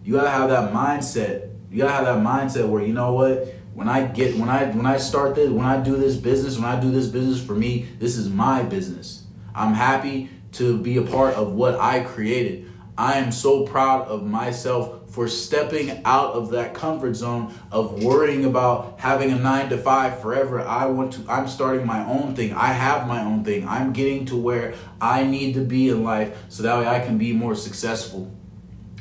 You 0.03 0.15
gotta 0.15 0.31
have 0.31 0.49
that 0.49 0.73
mindset. 0.73 1.54
You 1.75 1.81
gotta 1.81 2.05
have 2.05 2.05
that 2.05 2.25
mindset 2.25 2.69
where 2.69 2.81
you 2.81 2.93
know 2.93 3.11
what? 3.11 3.53
When 3.73 3.89
I 3.89 4.07
get 4.07 4.37
when 4.37 4.47
I 4.47 4.67
when 4.67 4.85
I 4.85 4.95
start 4.95 5.35
this, 5.35 5.49
when 5.49 5.65
I 5.65 5.83
do 5.83 5.97
this 5.97 6.15
business, 6.15 6.55
when 6.55 6.63
I 6.63 6.79
do 6.79 6.89
this 6.89 7.07
business 7.07 7.45
for 7.45 7.53
me, 7.53 7.89
this 7.99 8.15
is 8.15 8.29
my 8.29 8.63
business. 8.63 9.25
I'm 9.53 9.73
happy 9.73 10.29
to 10.53 10.77
be 10.77 10.95
a 10.95 11.01
part 11.01 11.33
of 11.33 11.51
what 11.51 11.77
I 11.77 11.99
created. 11.99 12.71
I 12.97 13.15
am 13.15 13.29
so 13.29 13.67
proud 13.67 14.07
of 14.07 14.25
myself 14.25 15.09
for 15.09 15.27
stepping 15.27 16.01
out 16.05 16.31
of 16.31 16.51
that 16.51 16.73
comfort 16.73 17.15
zone 17.15 17.53
of 17.73 18.01
worrying 18.01 18.45
about 18.45 18.97
having 19.01 19.33
a 19.33 19.35
nine 19.35 19.67
to 19.67 19.77
five 19.77 20.21
forever. 20.21 20.61
I 20.61 20.85
want 20.85 21.11
to, 21.15 21.25
I'm 21.27 21.49
starting 21.49 21.85
my 21.85 22.05
own 22.05 22.35
thing. 22.35 22.53
I 22.53 22.67
have 22.67 23.05
my 23.05 23.21
own 23.21 23.43
thing. 23.43 23.67
I'm 23.67 23.91
getting 23.91 24.25
to 24.27 24.37
where 24.37 24.75
I 25.01 25.25
need 25.25 25.55
to 25.55 25.65
be 25.65 25.89
in 25.89 26.05
life 26.05 26.37
so 26.47 26.63
that 26.63 26.79
way 26.79 26.87
I 26.87 27.01
can 27.01 27.17
be 27.17 27.33
more 27.33 27.53
successful. 27.53 28.33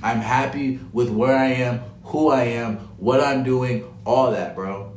I'm 0.03 0.19
happy 0.19 0.81
with 0.93 1.09
where 1.09 1.37
I 1.37 1.47
am, 1.47 1.81
who 2.05 2.31
I 2.31 2.45
am, 2.45 2.77
what 2.99 3.21
I'm 3.21 3.43
doing, 3.43 3.85
all 4.05 4.31
that, 4.31 4.55
bro. 4.55 4.93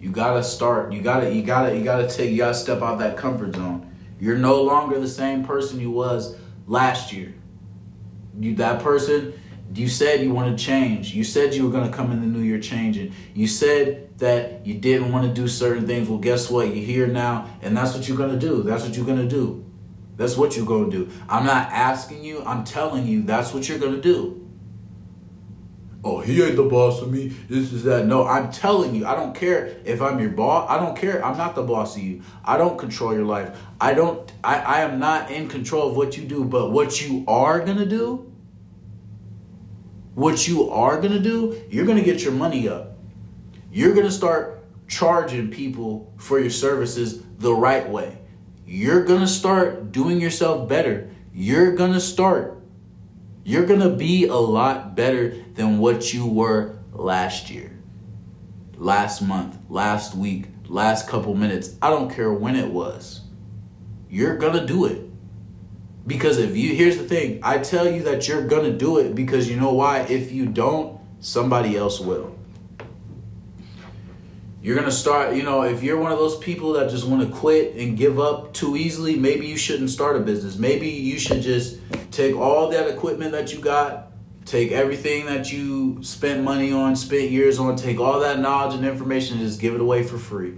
You 0.00 0.10
gotta 0.10 0.44
start. 0.44 0.92
You 0.92 1.00
gotta. 1.00 1.34
You 1.34 1.42
gotta. 1.42 1.74
You 1.74 1.82
gotta 1.82 2.06
take. 2.06 2.30
You 2.30 2.36
gotta 2.36 2.54
step 2.54 2.82
out 2.82 2.98
that 2.98 3.16
comfort 3.16 3.54
zone. 3.54 3.90
You're 4.20 4.36
no 4.36 4.62
longer 4.62 5.00
the 5.00 5.08
same 5.08 5.44
person 5.44 5.80
you 5.80 5.90
was 5.90 6.36
last 6.66 7.10
year. 7.10 7.34
You 8.38 8.54
that 8.56 8.82
person, 8.82 9.32
you 9.74 9.88
said 9.88 10.20
you 10.22 10.32
want 10.32 10.56
to 10.56 10.62
change. 10.62 11.14
You 11.14 11.24
said 11.24 11.54
you 11.54 11.66
were 11.66 11.72
to 11.90 11.96
come 11.96 12.12
in 12.12 12.20
the 12.20 12.26
new 12.26 12.44
year 12.44 12.60
changing. 12.60 13.14
You 13.32 13.46
said 13.46 14.18
that 14.18 14.66
you 14.66 14.74
didn't 14.74 15.10
want 15.10 15.26
to 15.26 15.32
do 15.32 15.48
certain 15.48 15.86
things. 15.86 16.08
Well, 16.08 16.18
guess 16.18 16.50
what? 16.50 16.66
You're 16.66 16.84
here 16.84 17.06
now, 17.06 17.48
and 17.62 17.74
that's 17.74 17.94
what 17.94 18.06
you're 18.06 18.18
to 18.30 18.38
do. 18.38 18.62
That's 18.62 18.84
what 18.84 18.94
you're 18.96 19.06
to 19.06 19.28
do. 19.28 19.63
That's 20.16 20.36
what 20.36 20.56
you're 20.56 20.66
going 20.66 20.90
to 20.90 21.04
do. 21.04 21.12
I'm 21.28 21.44
not 21.44 21.72
asking 21.72 22.24
you, 22.24 22.42
I'm 22.44 22.64
telling 22.64 23.06
you 23.06 23.22
that's 23.22 23.52
what 23.52 23.68
you're 23.68 23.78
going 23.78 23.96
to 23.96 24.02
do 24.02 24.44
oh, 26.04 26.20
he 26.20 26.42
ain't 26.42 26.56
the 26.56 26.62
boss 26.62 27.00
of 27.00 27.10
me. 27.10 27.28
This 27.48 27.72
is 27.72 27.82
that. 27.84 28.06
No, 28.06 28.26
I'm 28.26 28.52
telling 28.52 28.94
you, 28.94 29.06
I 29.06 29.16
don't 29.16 29.34
care 29.34 29.76
if 29.84 30.02
I'm 30.02 30.20
your 30.20 30.30
boss. 30.30 30.70
I 30.70 30.78
don't 30.78 30.96
care. 30.96 31.24
I'm 31.24 31.36
not 31.36 31.54
the 31.54 31.62
boss 31.62 31.96
of 31.96 32.02
you. 32.02 32.22
I 32.44 32.58
don't 32.58 32.78
control 32.78 33.14
your 33.14 33.24
life. 33.24 33.58
I 33.80 33.94
don't, 33.94 34.30
I, 34.44 34.58
I 34.58 34.80
am 34.82 34.98
not 34.98 35.30
in 35.30 35.48
control 35.48 35.90
of 35.90 35.96
what 35.96 36.16
you 36.16 36.24
do, 36.24 36.44
but 36.44 36.70
what 36.70 37.00
you 37.02 37.24
are 37.26 37.64
to 37.64 37.86
do, 37.86 38.30
what 40.14 40.46
you 40.46 40.70
are 40.70 41.00
to 41.00 41.18
do, 41.18 41.60
you're 41.70 41.86
to 41.86 42.02
get 42.02 42.22
your 42.22 42.32
money 42.32 42.68
up. 42.68 42.98
You're 43.72 43.94
to 43.94 44.10
start 44.10 44.64
charging 44.86 45.50
people 45.50 46.12
for 46.18 46.38
your 46.38 46.50
services 46.50 47.22
the 47.38 47.52
right 47.52 47.88
way. 47.88 48.18
You're 48.66 49.04
going 49.04 49.20
to 49.20 49.26
start 49.26 49.92
doing 49.92 50.20
yourself 50.20 50.68
better. 50.68 51.10
You're 51.32 51.74
going 51.74 51.92
to 51.92 52.00
start 52.00 52.54
you're 53.44 53.66
going 53.66 53.80
to 53.80 53.90
be 53.90 54.26
a 54.26 54.36
lot 54.36 54.96
better 54.96 55.36
than 55.52 55.78
what 55.78 56.14
you 56.14 56.26
were 56.26 56.78
last 56.92 57.50
year, 57.50 57.78
last 58.76 59.20
month, 59.20 59.58
last 59.68 60.14
week, 60.14 60.46
last 60.66 61.06
couple 61.06 61.34
minutes. 61.34 61.76
I 61.82 61.90
don't 61.90 62.10
care 62.10 62.32
when 62.32 62.56
it 62.56 62.70
was. 62.70 63.20
You're 64.08 64.38
going 64.38 64.54
to 64.54 64.66
do 64.66 64.86
it. 64.86 65.02
Because 66.06 66.38
if 66.38 66.56
you, 66.56 66.74
here's 66.74 66.96
the 66.96 67.04
thing 67.04 67.40
I 67.42 67.58
tell 67.58 67.88
you 67.88 68.02
that 68.04 68.26
you're 68.28 68.46
going 68.46 68.70
to 68.70 68.76
do 68.76 68.98
it 68.98 69.14
because 69.14 69.48
you 69.48 69.56
know 69.56 69.72
why? 69.74 70.00
If 70.00 70.32
you 70.32 70.46
don't, 70.46 70.98
somebody 71.20 71.76
else 71.76 72.00
will 72.00 72.34
you're 74.64 74.76
gonna 74.76 74.90
start 74.90 75.36
you 75.36 75.42
know 75.42 75.60
if 75.60 75.82
you're 75.82 75.98
one 75.98 76.10
of 76.10 76.16
those 76.18 76.38
people 76.38 76.72
that 76.72 76.88
just 76.88 77.06
want 77.06 77.20
to 77.20 77.28
quit 77.36 77.76
and 77.76 77.98
give 77.98 78.18
up 78.18 78.54
too 78.54 78.78
easily 78.78 79.14
maybe 79.14 79.46
you 79.46 79.58
shouldn't 79.58 79.90
start 79.90 80.16
a 80.16 80.20
business. 80.20 80.56
Maybe 80.56 80.88
you 80.88 81.18
should 81.18 81.42
just 81.42 81.78
take 82.10 82.34
all 82.34 82.70
that 82.70 82.88
equipment 82.88 83.32
that 83.32 83.52
you 83.52 83.60
got 83.60 84.12
take 84.46 84.72
everything 84.72 85.26
that 85.26 85.52
you 85.52 86.02
spent 86.02 86.42
money 86.42 86.72
on 86.72 86.96
spent 86.96 87.30
years 87.30 87.58
on 87.58 87.76
take 87.76 88.00
all 88.00 88.20
that 88.20 88.40
knowledge 88.40 88.74
and 88.74 88.86
information 88.86 89.36
and 89.36 89.46
just 89.46 89.60
give 89.60 89.74
it 89.74 89.82
away 89.82 90.02
for 90.02 90.16
free. 90.16 90.54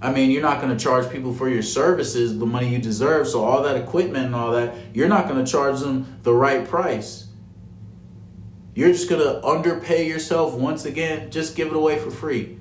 I 0.00 0.12
mean 0.12 0.30
you're 0.30 0.40
not 0.40 0.62
going 0.62 0.74
to 0.74 0.82
charge 0.82 1.12
people 1.12 1.34
for 1.34 1.46
your 1.46 1.62
services 1.62 2.38
the 2.38 2.46
money 2.46 2.70
you 2.70 2.78
deserve 2.78 3.28
so 3.28 3.44
all 3.44 3.62
that 3.64 3.76
equipment 3.76 4.24
and 4.24 4.34
all 4.34 4.52
that 4.52 4.74
you're 4.94 5.08
not 5.08 5.28
going 5.28 5.44
to 5.44 5.50
charge 5.50 5.80
them 5.80 6.20
the 6.22 6.32
right 6.32 6.66
price. 6.66 7.28
You're 8.74 8.92
just 8.92 9.10
going 9.10 9.22
to 9.22 9.46
underpay 9.46 10.08
yourself 10.08 10.54
once 10.54 10.86
again 10.86 11.30
just 11.30 11.54
give 11.54 11.68
it 11.68 11.76
away 11.76 11.98
for 11.98 12.10
free 12.10 12.60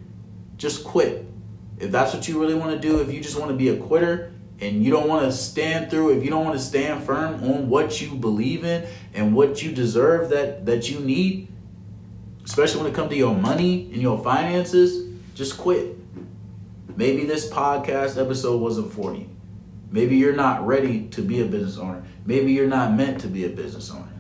just 0.58 0.84
quit. 0.84 1.26
If 1.78 1.92
that's 1.92 2.14
what 2.14 2.28
you 2.28 2.40
really 2.40 2.56
want 2.56 2.80
to 2.80 2.88
do, 2.88 3.02
if 3.02 3.12
you 3.12 3.20
just 3.20 3.38
want 3.38 3.52
to 3.52 3.58
be 3.58 3.70
a 3.70 3.78
quitter 3.78 4.32
and 4.60 4.84
you 4.84 4.92
don't 4.92 5.08
want 5.08 5.26
to 5.26 5.32
stand 5.32 5.92
through, 5.92 6.18
if 6.18 6.24
you 6.24 6.30
don't 6.30 6.46
want 6.46 6.58
to 6.58 6.64
stand 6.64 7.04
firm 7.04 7.44
on 7.44 7.70
what 7.70 8.02
you 8.02 8.16
believe 8.16 8.64
in 8.64 8.88
and 9.14 9.36
what 9.36 9.62
you 9.62 9.72
deserve 9.72 10.30
that 10.30 10.66
that 10.66 10.90
you 10.90 11.00
need, 11.00 11.50
especially 12.46 12.82
when 12.82 12.92
it 12.92 12.96
comes 12.96 13.10
to 13.10 13.18
your 13.18 13.36
money 13.36 13.90
and 13.92 14.02
your 14.02 14.24
finances, 14.24 15.14
just 15.34 15.58
quit. 15.58 15.98
Maybe 16.96 17.26
this 17.26 17.50
podcast 17.50 18.22
episode 18.22 18.62
wasn't 18.62 18.94
for 18.94 19.14
you. 19.14 19.30
Maybe 19.92 20.16
you're 20.16 20.36
not 20.36 20.66
ready 20.66 21.08
to 21.10 21.22
be 21.22 21.42
a 21.42 21.46
business 21.46 21.78
owner. 21.78 22.04
Maybe 22.26 22.54
you're 22.54 22.68
not 22.68 22.94
meant 22.94 23.22
to 23.22 23.28
be 23.28 23.46
a 23.46 23.50
business 23.50 23.92
owner. 23.92 24.12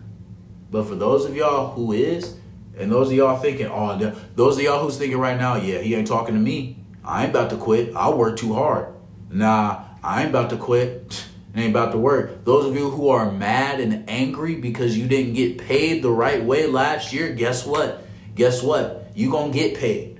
But 0.69 0.87
for 0.87 0.95
those 0.95 1.25
of 1.25 1.35
y'all 1.35 1.71
who 1.71 1.93
is, 1.93 2.35
and 2.77 2.91
those 2.91 3.09
of 3.09 3.13
y'all 3.13 3.37
thinking, 3.37 3.67
oh, 3.67 4.13
those 4.35 4.57
of 4.57 4.63
y'all 4.63 4.83
who's 4.83 4.97
thinking 4.97 5.17
right 5.17 5.37
now, 5.37 5.55
yeah, 5.55 5.79
he 5.79 5.95
ain't 5.95 6.07
talking 6.07 6.35
to 6.35 6.41
me. 6.41 6.77
I 7.03 7.23
ain't 7.23 7.29
about 7.29 7.49
to 7.51 7.57
quit. 7.57 7.95
I 7.95 8.09
work 8.09 8.37
too 8.37 8.53
hard. 8.53 8.93
Nah, 9.29 9.83
I 10.03 10.21
ain't 10.21 10.29
about 10.29 10.49
to 10.51 10.57
quit. 10.57 11.25
It 11.53 11.59
ain't 11.59 11.69
about 11.69 11.91
to 11.93 11.97
work. 11.97 12.43
Those 12.43 12.65
of 12.65 12.75
you 12.75 12.89
who 12.89 13.09
are 13.09 13.31
mad 13.31 13.79
and 13.79 14.09
angry 14.09 14.55
because 14.55 14.97
you 14.97 15.07
didn't 15.07 15.33
get 15.33 15.57
paid 15.57 16.03
the 16.03 16.11
right 16.11 16.43
way 16.43 16.67
last 16.67 17.13
year, 17.13 17.33
guess 17.33 17.65
what? 17.65 18.05
Guess 18.35 18.61
what? 18.61 19.11
You 19.15 19.31
gonna 19.31 19.53
get 19.53 19.77
paid. 19.77 20.19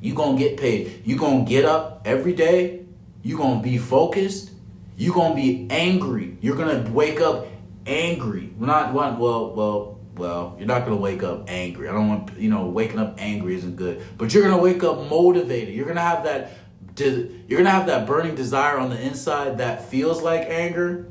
You 0.00 0.14
gonna 0.14 0.38
get 0.38 0.56
paid. 0.56 1.02
You 1.04 1.16
gonna 1.16 1.44
get 1.44 1.64
up 1.64 2.02
every 2.04 2.34
day. 2.34 2.84
You 3.22 3.36
gonna 3.36 3.60
be 3.60 3.78
focused. 3.78 4.52
You 4.96 5.12
gonna 5.12 5.34
be 5.34 5.66
angry. 5.70 6.38
You're 6.40 6.56
gonna 6.56 6.88
wake 6.92 7.20
up 7.20 7.48
angry. 7.86 8.52
Not 8.58 8.94
one. 8.94 9.18
Well, 9.18 9.54
well, 9.54 9.95
well. 10.18 10.56
You're 10.58 10.66
not 10.66 10.84
gonna 10.84 10.96
wake 10.96 11.22
up 11.22 11.48
angry. 11.48 11.88
I 11.88 11.92
don't 11.92 12.08
want 12.08 12.38
you 12.38 12.50
know 12.50 12.66
waking 12.66 12.98
up 12.98 13.16
angry 13.18 13.54
isn't 13.56 13.76
good. 13.76 14.02
But 14.18 14.34
you're 14.34 14.42
gonna 14.42 14.62
wake 14.62 14.82
up 14.82 15.08
motivated. 15.08 15.74
You're 15.74 15.86
gonna 15.86 16.00
have 16.00 16.24
that. 16.24 16.52
You're 16.98 17.58
gonna 17.58 17.70
have 17.70 17.86
that 17.86 18.06
burning 18.06 18.34
desire 18.34 18.78
on 18.78 18.90
the 18.90 19.00
inside 19.00 19.58
that 19.58 19.88
feels 19.90 20.22
like 20.22 20.48
anger, 20.48 21.06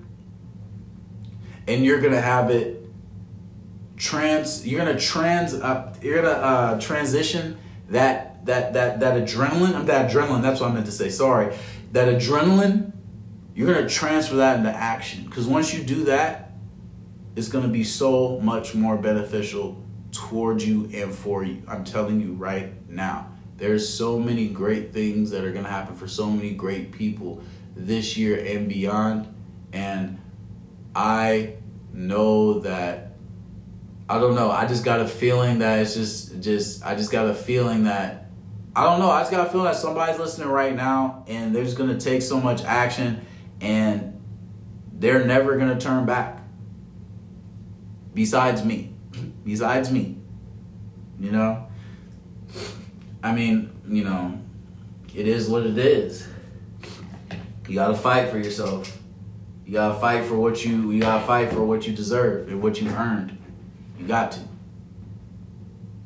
and 1.67 1.85
you're 1.85 2.01
gonna 2.01 2.21
have 2.21 2.49
it 2.49 2.85
trans. 3.97 4.65
You're 4.67 4.83
gonna 4.83 4.99
trans. 4.99 5.53
Uh, 5.53 5.95
you're 6.01 6.21
gonna 6.21 6.33
uh, 6.33 6.79
transition 6.79 7.57
that 7.89 8.45
that 8.45 8.73
that 8.73 8.99
that 8.99 9.27
adrenaline. 9.27 9.75
I'm 9.75 9.85
that 9.85 10.11
adrenaline. 10.11 10.41
That's 10.41 10.61
what 10.61 10.71
I 10.71 10.73
meant 10.73 10.85
to 10.87 10.91
say. 10.91 11.09
Sorry, 11.09 11.55
that 11.91 12.07
adrenaline. 12.07 12.93
You're 13.53 13.73
gonna 13.73 13.87
transfer 13.87 14.35
that 14.35 14.57
into 14.57 14.71
action 14.71 15.23
because 15.23 15.47
once 15.47 15.73
you 15.73 15.83
do 15.83 16.05
that, 16.05 16.44
it's 17.35 17.49
gonna 17.49 17.67
be 17.67 17.83
so 17.83 18.39
much 18.39 18.75
more 18.75 18.97
beneficial 18.97 19.81
towards 20.11 20.65
you 20.65 20.89
and 20.93 21.13
for 21.13 21.43
you. 21.43 21.61
I'm 21.67 21.83
telling 21.83 22.21
you 22.21 22.33
right 22.33 22.89
now. 22.89 23.31
There's 23.57 23.87
so 23.87 24.19
many 24.19 24.47
great 24.47 24.93
things 24.93 25.31
that 25.31 25.43
are 25.43 25.51
gonna 25.51 25.69
happen 25.69 25.95
for 25.95 26.07
so 26.07 26.29
many 26.29 26.51
great 26.51 26.91
people 26.91 27.41
this 27.75 28.17
year 28.17 28.43
and 28.43 28.69
beyond, 28.69 29.33
and 29.73 30.19
I 30.95 31.55
know 31.93 32.59
that 32.59 33.13
I 34.07 34.19
don't 34.19 34.35
know. 34.35 34.51
I 34.51 34.67
just 34.67 34.85
got 34.85 34.99
a 34.99 35.07
feeling 35.07 35.59
that 35.59 35.79
it's 35.79 35.95
just 35.95 36.41
just 36.41 36.85
I 36.85 36.95
just 36.95 37.11
got 37.11 37.27
a 37.27 37.33
feeling 37.33 37.83
that 37.83 38.29
I 38.75 38.83
don't 38.83 38.99
know. 38.99 39.09
I 39.09 39.21
just 39.21 39.31
got 39.31 39.47
a 39.47 39.49
feeling 39.49 39.65
that 39.65 39.75
somebody's 39.75 40.19
listening 40.19 40.49
right 40.49 40.75
now 40.75 41.23
and 41.27 41.55
they're 41.55 41.63
just 41.63 41.77
gonna 41.77 41.99
take 41.99 42.21
so 42.21 42.39
much 42.39 42.63
action 42.63 43.25
and 43.61 44.21
they're 44.93 45.25
never 45.25 45.57
gonna 45.57 45.79
turn 45.79 46.05
back. 46.05 46.44
Besides 48.15 48.65
me. 48.65 48.93
Besides 49.43 49.91
me. 49.91 50.17
You 51.19 51.31
know? 51.31 51.67
I 53.21 53.33
mean, 53.33 53.71
you 53.87 54.03
know, 54.03 54.39
it 55.13 55.27
is 55.27 55.49
what 55.49 55.65
it 55.65 55.77
is. 55.77 56.27
You 57.67 57.75
gotta 57.75 57.95
fight 57.95 58.29
for 58.29 58.37
yourself. 58.37 58.99
You 59.65 59.73
gotta 59.73 59.99
fight 59.99 60.25
for 60.25 60.35
what 60.35 60.63
you 60.63 60.91
you 60.91 61.01
gotta 61.01 61.25
fight 61.25 61.51
for 61.51 61.65
what 61.65 61.87
you 61.87 61.95
deserve 61.95 62.47
and 62.47 62.61
what 62.61 62.81
you 62.81 62.89
earned. 62.89 63.37
You 63.99 64.07
got 64.07 64.31
to. 64.33 64.39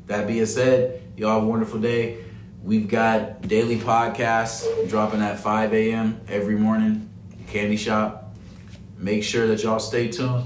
That 0.08 0.26
being 0.26 0.46
said, 0.46 1.02
y'all 1.16 1.36
have 1.36 1.44
a 1.44 1.46
wonderful 1.46 1.80
day. 1.80 2.18
We've 2.64 2.88
got 2.88 3.42
daily 3.44 3.78
podcasts 3.78 4.90
dropping 4.90 5.22
at 5.22 5.40
5 5.40 5.74
a.m. 5.74 6.22
every 6.28 6.56
morning. 6.56 7.10
Candy 7.48 7.78
Shop. 7.78 8.36
Make 8.98 9.24
sure 9.24 9.48
that 9.48 9.64
y'all 9.64 9.80
stay 9.80 10.10
tuned 10.10 10.46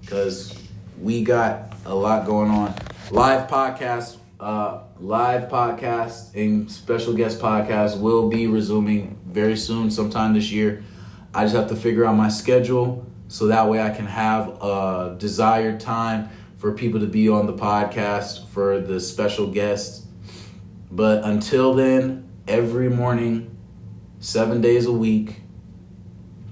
because 0.00 0.63
we 1.00 1.22
got 1.22 1.72
a 1.84 1.94
lot 1.94 2.26
going 2.26 2.50
on. 2.50 2.74
Live 3.10 3.48
podcast, 3.48 4.16
uh, 4.40 4.80
live 4.98 5.48
podcast 5.48 6.34
and 6.34 6.70
special 6.70 7.14
guest 7.14 7.40
podcast 7.40 8.00
will 8.00 8.28
be 8.28 8.46
resuming 8.46 9.18
very 9.26 9.56
soon, 9.56 9.90
sometime 9.90 10.34
this 10.34 10.50
year. 10.50 10.84
I 11.34 11.44
just 11.44 11.56
have 11.56 11.68
to 11.68 11.76
figure 11.76 12.04
out 12.04 12.16
my 12.16 12.28
schedule 12.28 13.06
so 13.28 13.48
that 13.48 13.68
way 13.68 13.82
I 13.82 13.90
can 13.90 14.06
have 14.06 14.48
a 14.62 15.16
desired 15.18 15.80
time 15.80 16.28
for 16.56 16.72
people 16.72 17.00
to 17.00 17.06
be 17.06 17.28
on 17.28 17.46
the 17.46 17.52
podcast 17.52 18.48
for 18.48 18.80
the 18.80 19.00
special 19.00 19.48
guests. 19.48 20.06
But 20.90 21.24
until 21.24 21.74
then, 21.74 22.28
every 22.46 22.88
morning, 22.88 23.56
seven 24.20 24.60
days 24.60 24.86
a 24.86 24.92
week, 24.92 25.40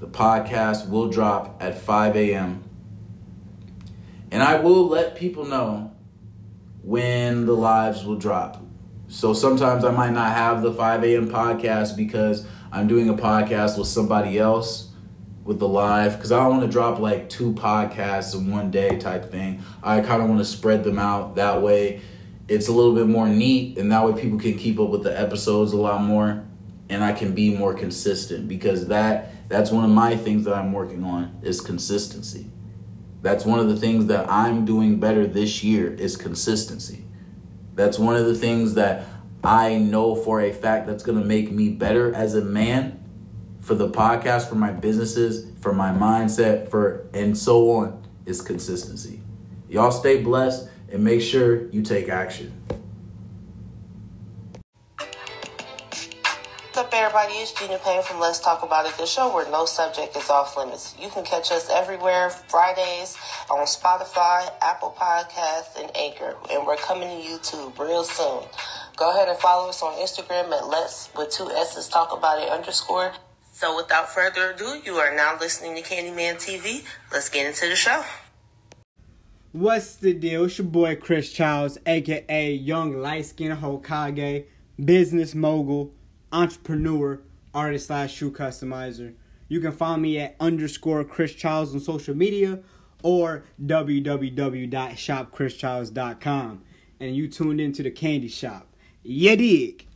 the 0.00 0.08
podcast 0.08 0.88
will 0.88 1.08
drop 1.08 1.62
at 1.62 1.78
5 1.78 2.16
a.m. 2.16 2.64
And 4.32 4.42
I 4.42 4.58
will 4.58 4.88
let 4.88 5.14
people 5.14 5.44
know 5.44 5.92
when 6.82 7.44
the 7.44 7.52
lives 7.52 8.02
will 8.02 8.16
drop. 8.16 8.64
So 9.06 9.34
sometimes 9.34 9.84
I 9.84 9.90
might 9.90 10.12
not 10.12 10.34
have 10.34 10.62
the 10.62 10.72
5 10.72 11.04
a.m. 11.04 11.28
podcast 11.28 11.98
because 11.98 12.46
I'm 12.72 12.88
doing 12.88 13.10
a 13.10 13.14
podcast 13.14 13.76
with 13.76 13.88
somebody 13.88 14.38
else 14.38 14.88
with 15.44 15.58
the 15.58 15.68
live 15.68 16.16
because 16.16 16.32
I 16.32 16.42
don't 16.42 16.56
want 16.56 16.62
to 16.62 16.72
drop 16.72 16.98
like 16.98 17.28
two 17.28 17.52
podcasts 17.52 18.34
in 18.34 18.50
one 18.50 18.70
day 18.70 18.96
type 18.96 19.30
thing. 19.30 19.62
I 19.82 20.00
kind 20.00 20.22
of 20.22 20.30
want 20.30 20.40
to 20.40 20.46
spread 20.46 20.82
them 20.82 20.98
out 20.98 21.34
that 21.34 21.60
way. 21.60 22.00
It's 22.48 22.68
a 22.68 22.72
little 22.72 22.94
bit 22.94 23.08
more 23.08 23.28
neat, 23.28 23.76
and 23.76 23.92
that 23.92 24.02
way 24.02 24.18
people 24.18 24.38
can 24.38 24.56
keep 24.56 24.80
up 24.80 24.88
with 24.88 25.02
the 25.02 25.18
episodes 25.18 25.72
a 25.72 25.76
lot 25.76 26.00
more, 26.02 26.42
and 26.88 27.04
I 27.04 27.12
can 27.12 27.34
be 27.34 27.54
more 27.54 27.74
consistent 27.74 28.48
because 28.48 28.86
that 28.86 29.48
that's 29.50 29.70
one 29.70 29.84
of 29.84 29.90
my 29.90 30.16
things 30.16 30.44
that 30.46 30.54
I'm 30.54 30.72
working 30.72 31.04
on 31.04 31.38
is 31.42 31.60
consistency. 31.60 32.46
That's 33.22 33.44
one 33.44 33.60
of 33.60 33.68
the 33.68 33.76
things 33.76 34.06
that 34.06 34.30
I'm 34.30 34.64
doing 34.64 34.98
better 34.98 35.26
this 35.26 35.62
year 35.62 35.94
is 35.94 36.16
consistency. 36.16 37.04
That's 37.74 37.98
one 37.98 38.16
of 38.16 38.26
the 38.26 38.34
things 38.34 38.74
that 38.74 39.06
I 39.44 39.76
know 39.76 40.14
for 40.14 40.40
a 40.40 40.52
fact 40.52 40.86
that's 40.86 41.02
going 41.02 41.18
to 41.18 41.24
make 41.24 41.50
me 41.50 41.68
better 41.70 42.14
as 42.14 42.34
a 42.34 42.42
man 42.42 43.02
for 43.60 43.74
the 43.74 43.88
podcast, 43.88 44.48
for 44.48 44.56
my 44.56 44.72
businesses, 44.72 45.46
for 45.60 45.72
my 45.72 45.90
mindset, 45.90 46.68
for 46.68 47.08
and 47.14 47.38
so 47.38 47.70
on 47.70 48.04
is 48.26 48.42
consistency. 48.42 49.20
Y'all 49.68 49.92
stay 49.92 50.22
blessed 50.22 50.68
and 50.90 51.02
make 51.02 51.22
sure 51.22 51.68
you 51.70 51.82
take 51.82 52.08
action. 52.08 52.61
What's 56.72 56.86
up, 56.86 56.94
everybody? 56.94 57.34
It's 57.34 57.52
Gina 57.52 57.78
Payne 57.84 58.02
from 58.02 58.18
Let's 58.18 58.40
Talk 58.40 58.62
About 58.62 58.86
It, 58.86 58.96
the 58.96 59.04
show 59.04 59.30
where 59.34 59.44
no 59.50 59.66
subject 59.66 60.16
is 60.16 60.30
off 60.30 60.56
limits. 60.56 60.94
You 60.98 61.10
can 61.10 61.22
catch 61.22 61.52
us 61.52 61.68
everywhere 61.68 62.30
Fridays 62.30 63.14
on 63.50 63.66
Spotify, 63.66 64.50
Apple 64.62 64.96
Podcasts, 64.98 65.78
and 65.78 65.94
Anchor. 65.94 66.34
And 66.50 66.66
we're 66.66 66.78
coming 66.78 67.10
to 67.10 67.28
YouTube 67.28 67.78
real 67.78 68.04
soon. 68.04 68.44
Go 68.96 69.10
ahead 69.10 69.28
and 69.28 69.36
follow 69.36 69.68
us 69.68 69.82
on 69.82 69.92
Instagram 69.98 70.50
at 70.50 70.66
Let's 70.66 71.10
with 71.14 71.28
two 71.28 71.50
S's 71.50 71.88
Talk 71.88 72.16
About 72.16 72.40
It 72.40 72.48
underscore. 72.48 73.12
So 73.52 73.76
without 73.76 74.08
further 74.08 74.52
ado, 74.52 74.80
you 74.82 74.94
are 74.94 75.14
now 75.14 75.36
listening 75.38 75.76
to 75.76 75.82
Candyman 75.82 76.36
TV. 76.36 76.86
Let's 77.12 77.28
get 77.28 77.44
into 77.44 77.68
the 77.68 77.76
show. 77.76 78.02
What's 79.52 79.96
the 79.96 80.14
deal? 80.14 80.46
It's 80.46 80.56
your 80.56 80.68
boy 80.68 80.96
Chris 80.96 81.30
Childs, 81.34 81.76
aka 81.84 82.50
Young 82.50 82.96
Light 82.96 83.26
Skin 83.26 83.58
Hokage, 83.58 84.46
business 84.82 85.34
mogul, 85.34 85.92
entrepreneur, 86.32 87.20
artist 87.54 87.88
slash 87.88 88.14
shoe 88.14 88.30
customizer. 88.30 89.12
You 89.48 89.60
can 89.60 89.72
find 89.72 90.00
me 90.02 90.18
at 90.18 90.36
underscore 90.40 91.04
Chris 91.04 91.34
Childs 91.34 91.74
on 91.74 91.80
social 91.80 92.16
media 92.16 92.60
or 93.02 93.44
www.shopchrischilds.com. 93.62 96.62
And 97.00 97.16
you 97.16 97.28
tuned 97.28 97.60
into 97.60 97.82
the 97.82 97.90
candy 97.90 98.28
shop. 98.28 98.68
You 99.02 99.36
dig? 99.36 99.86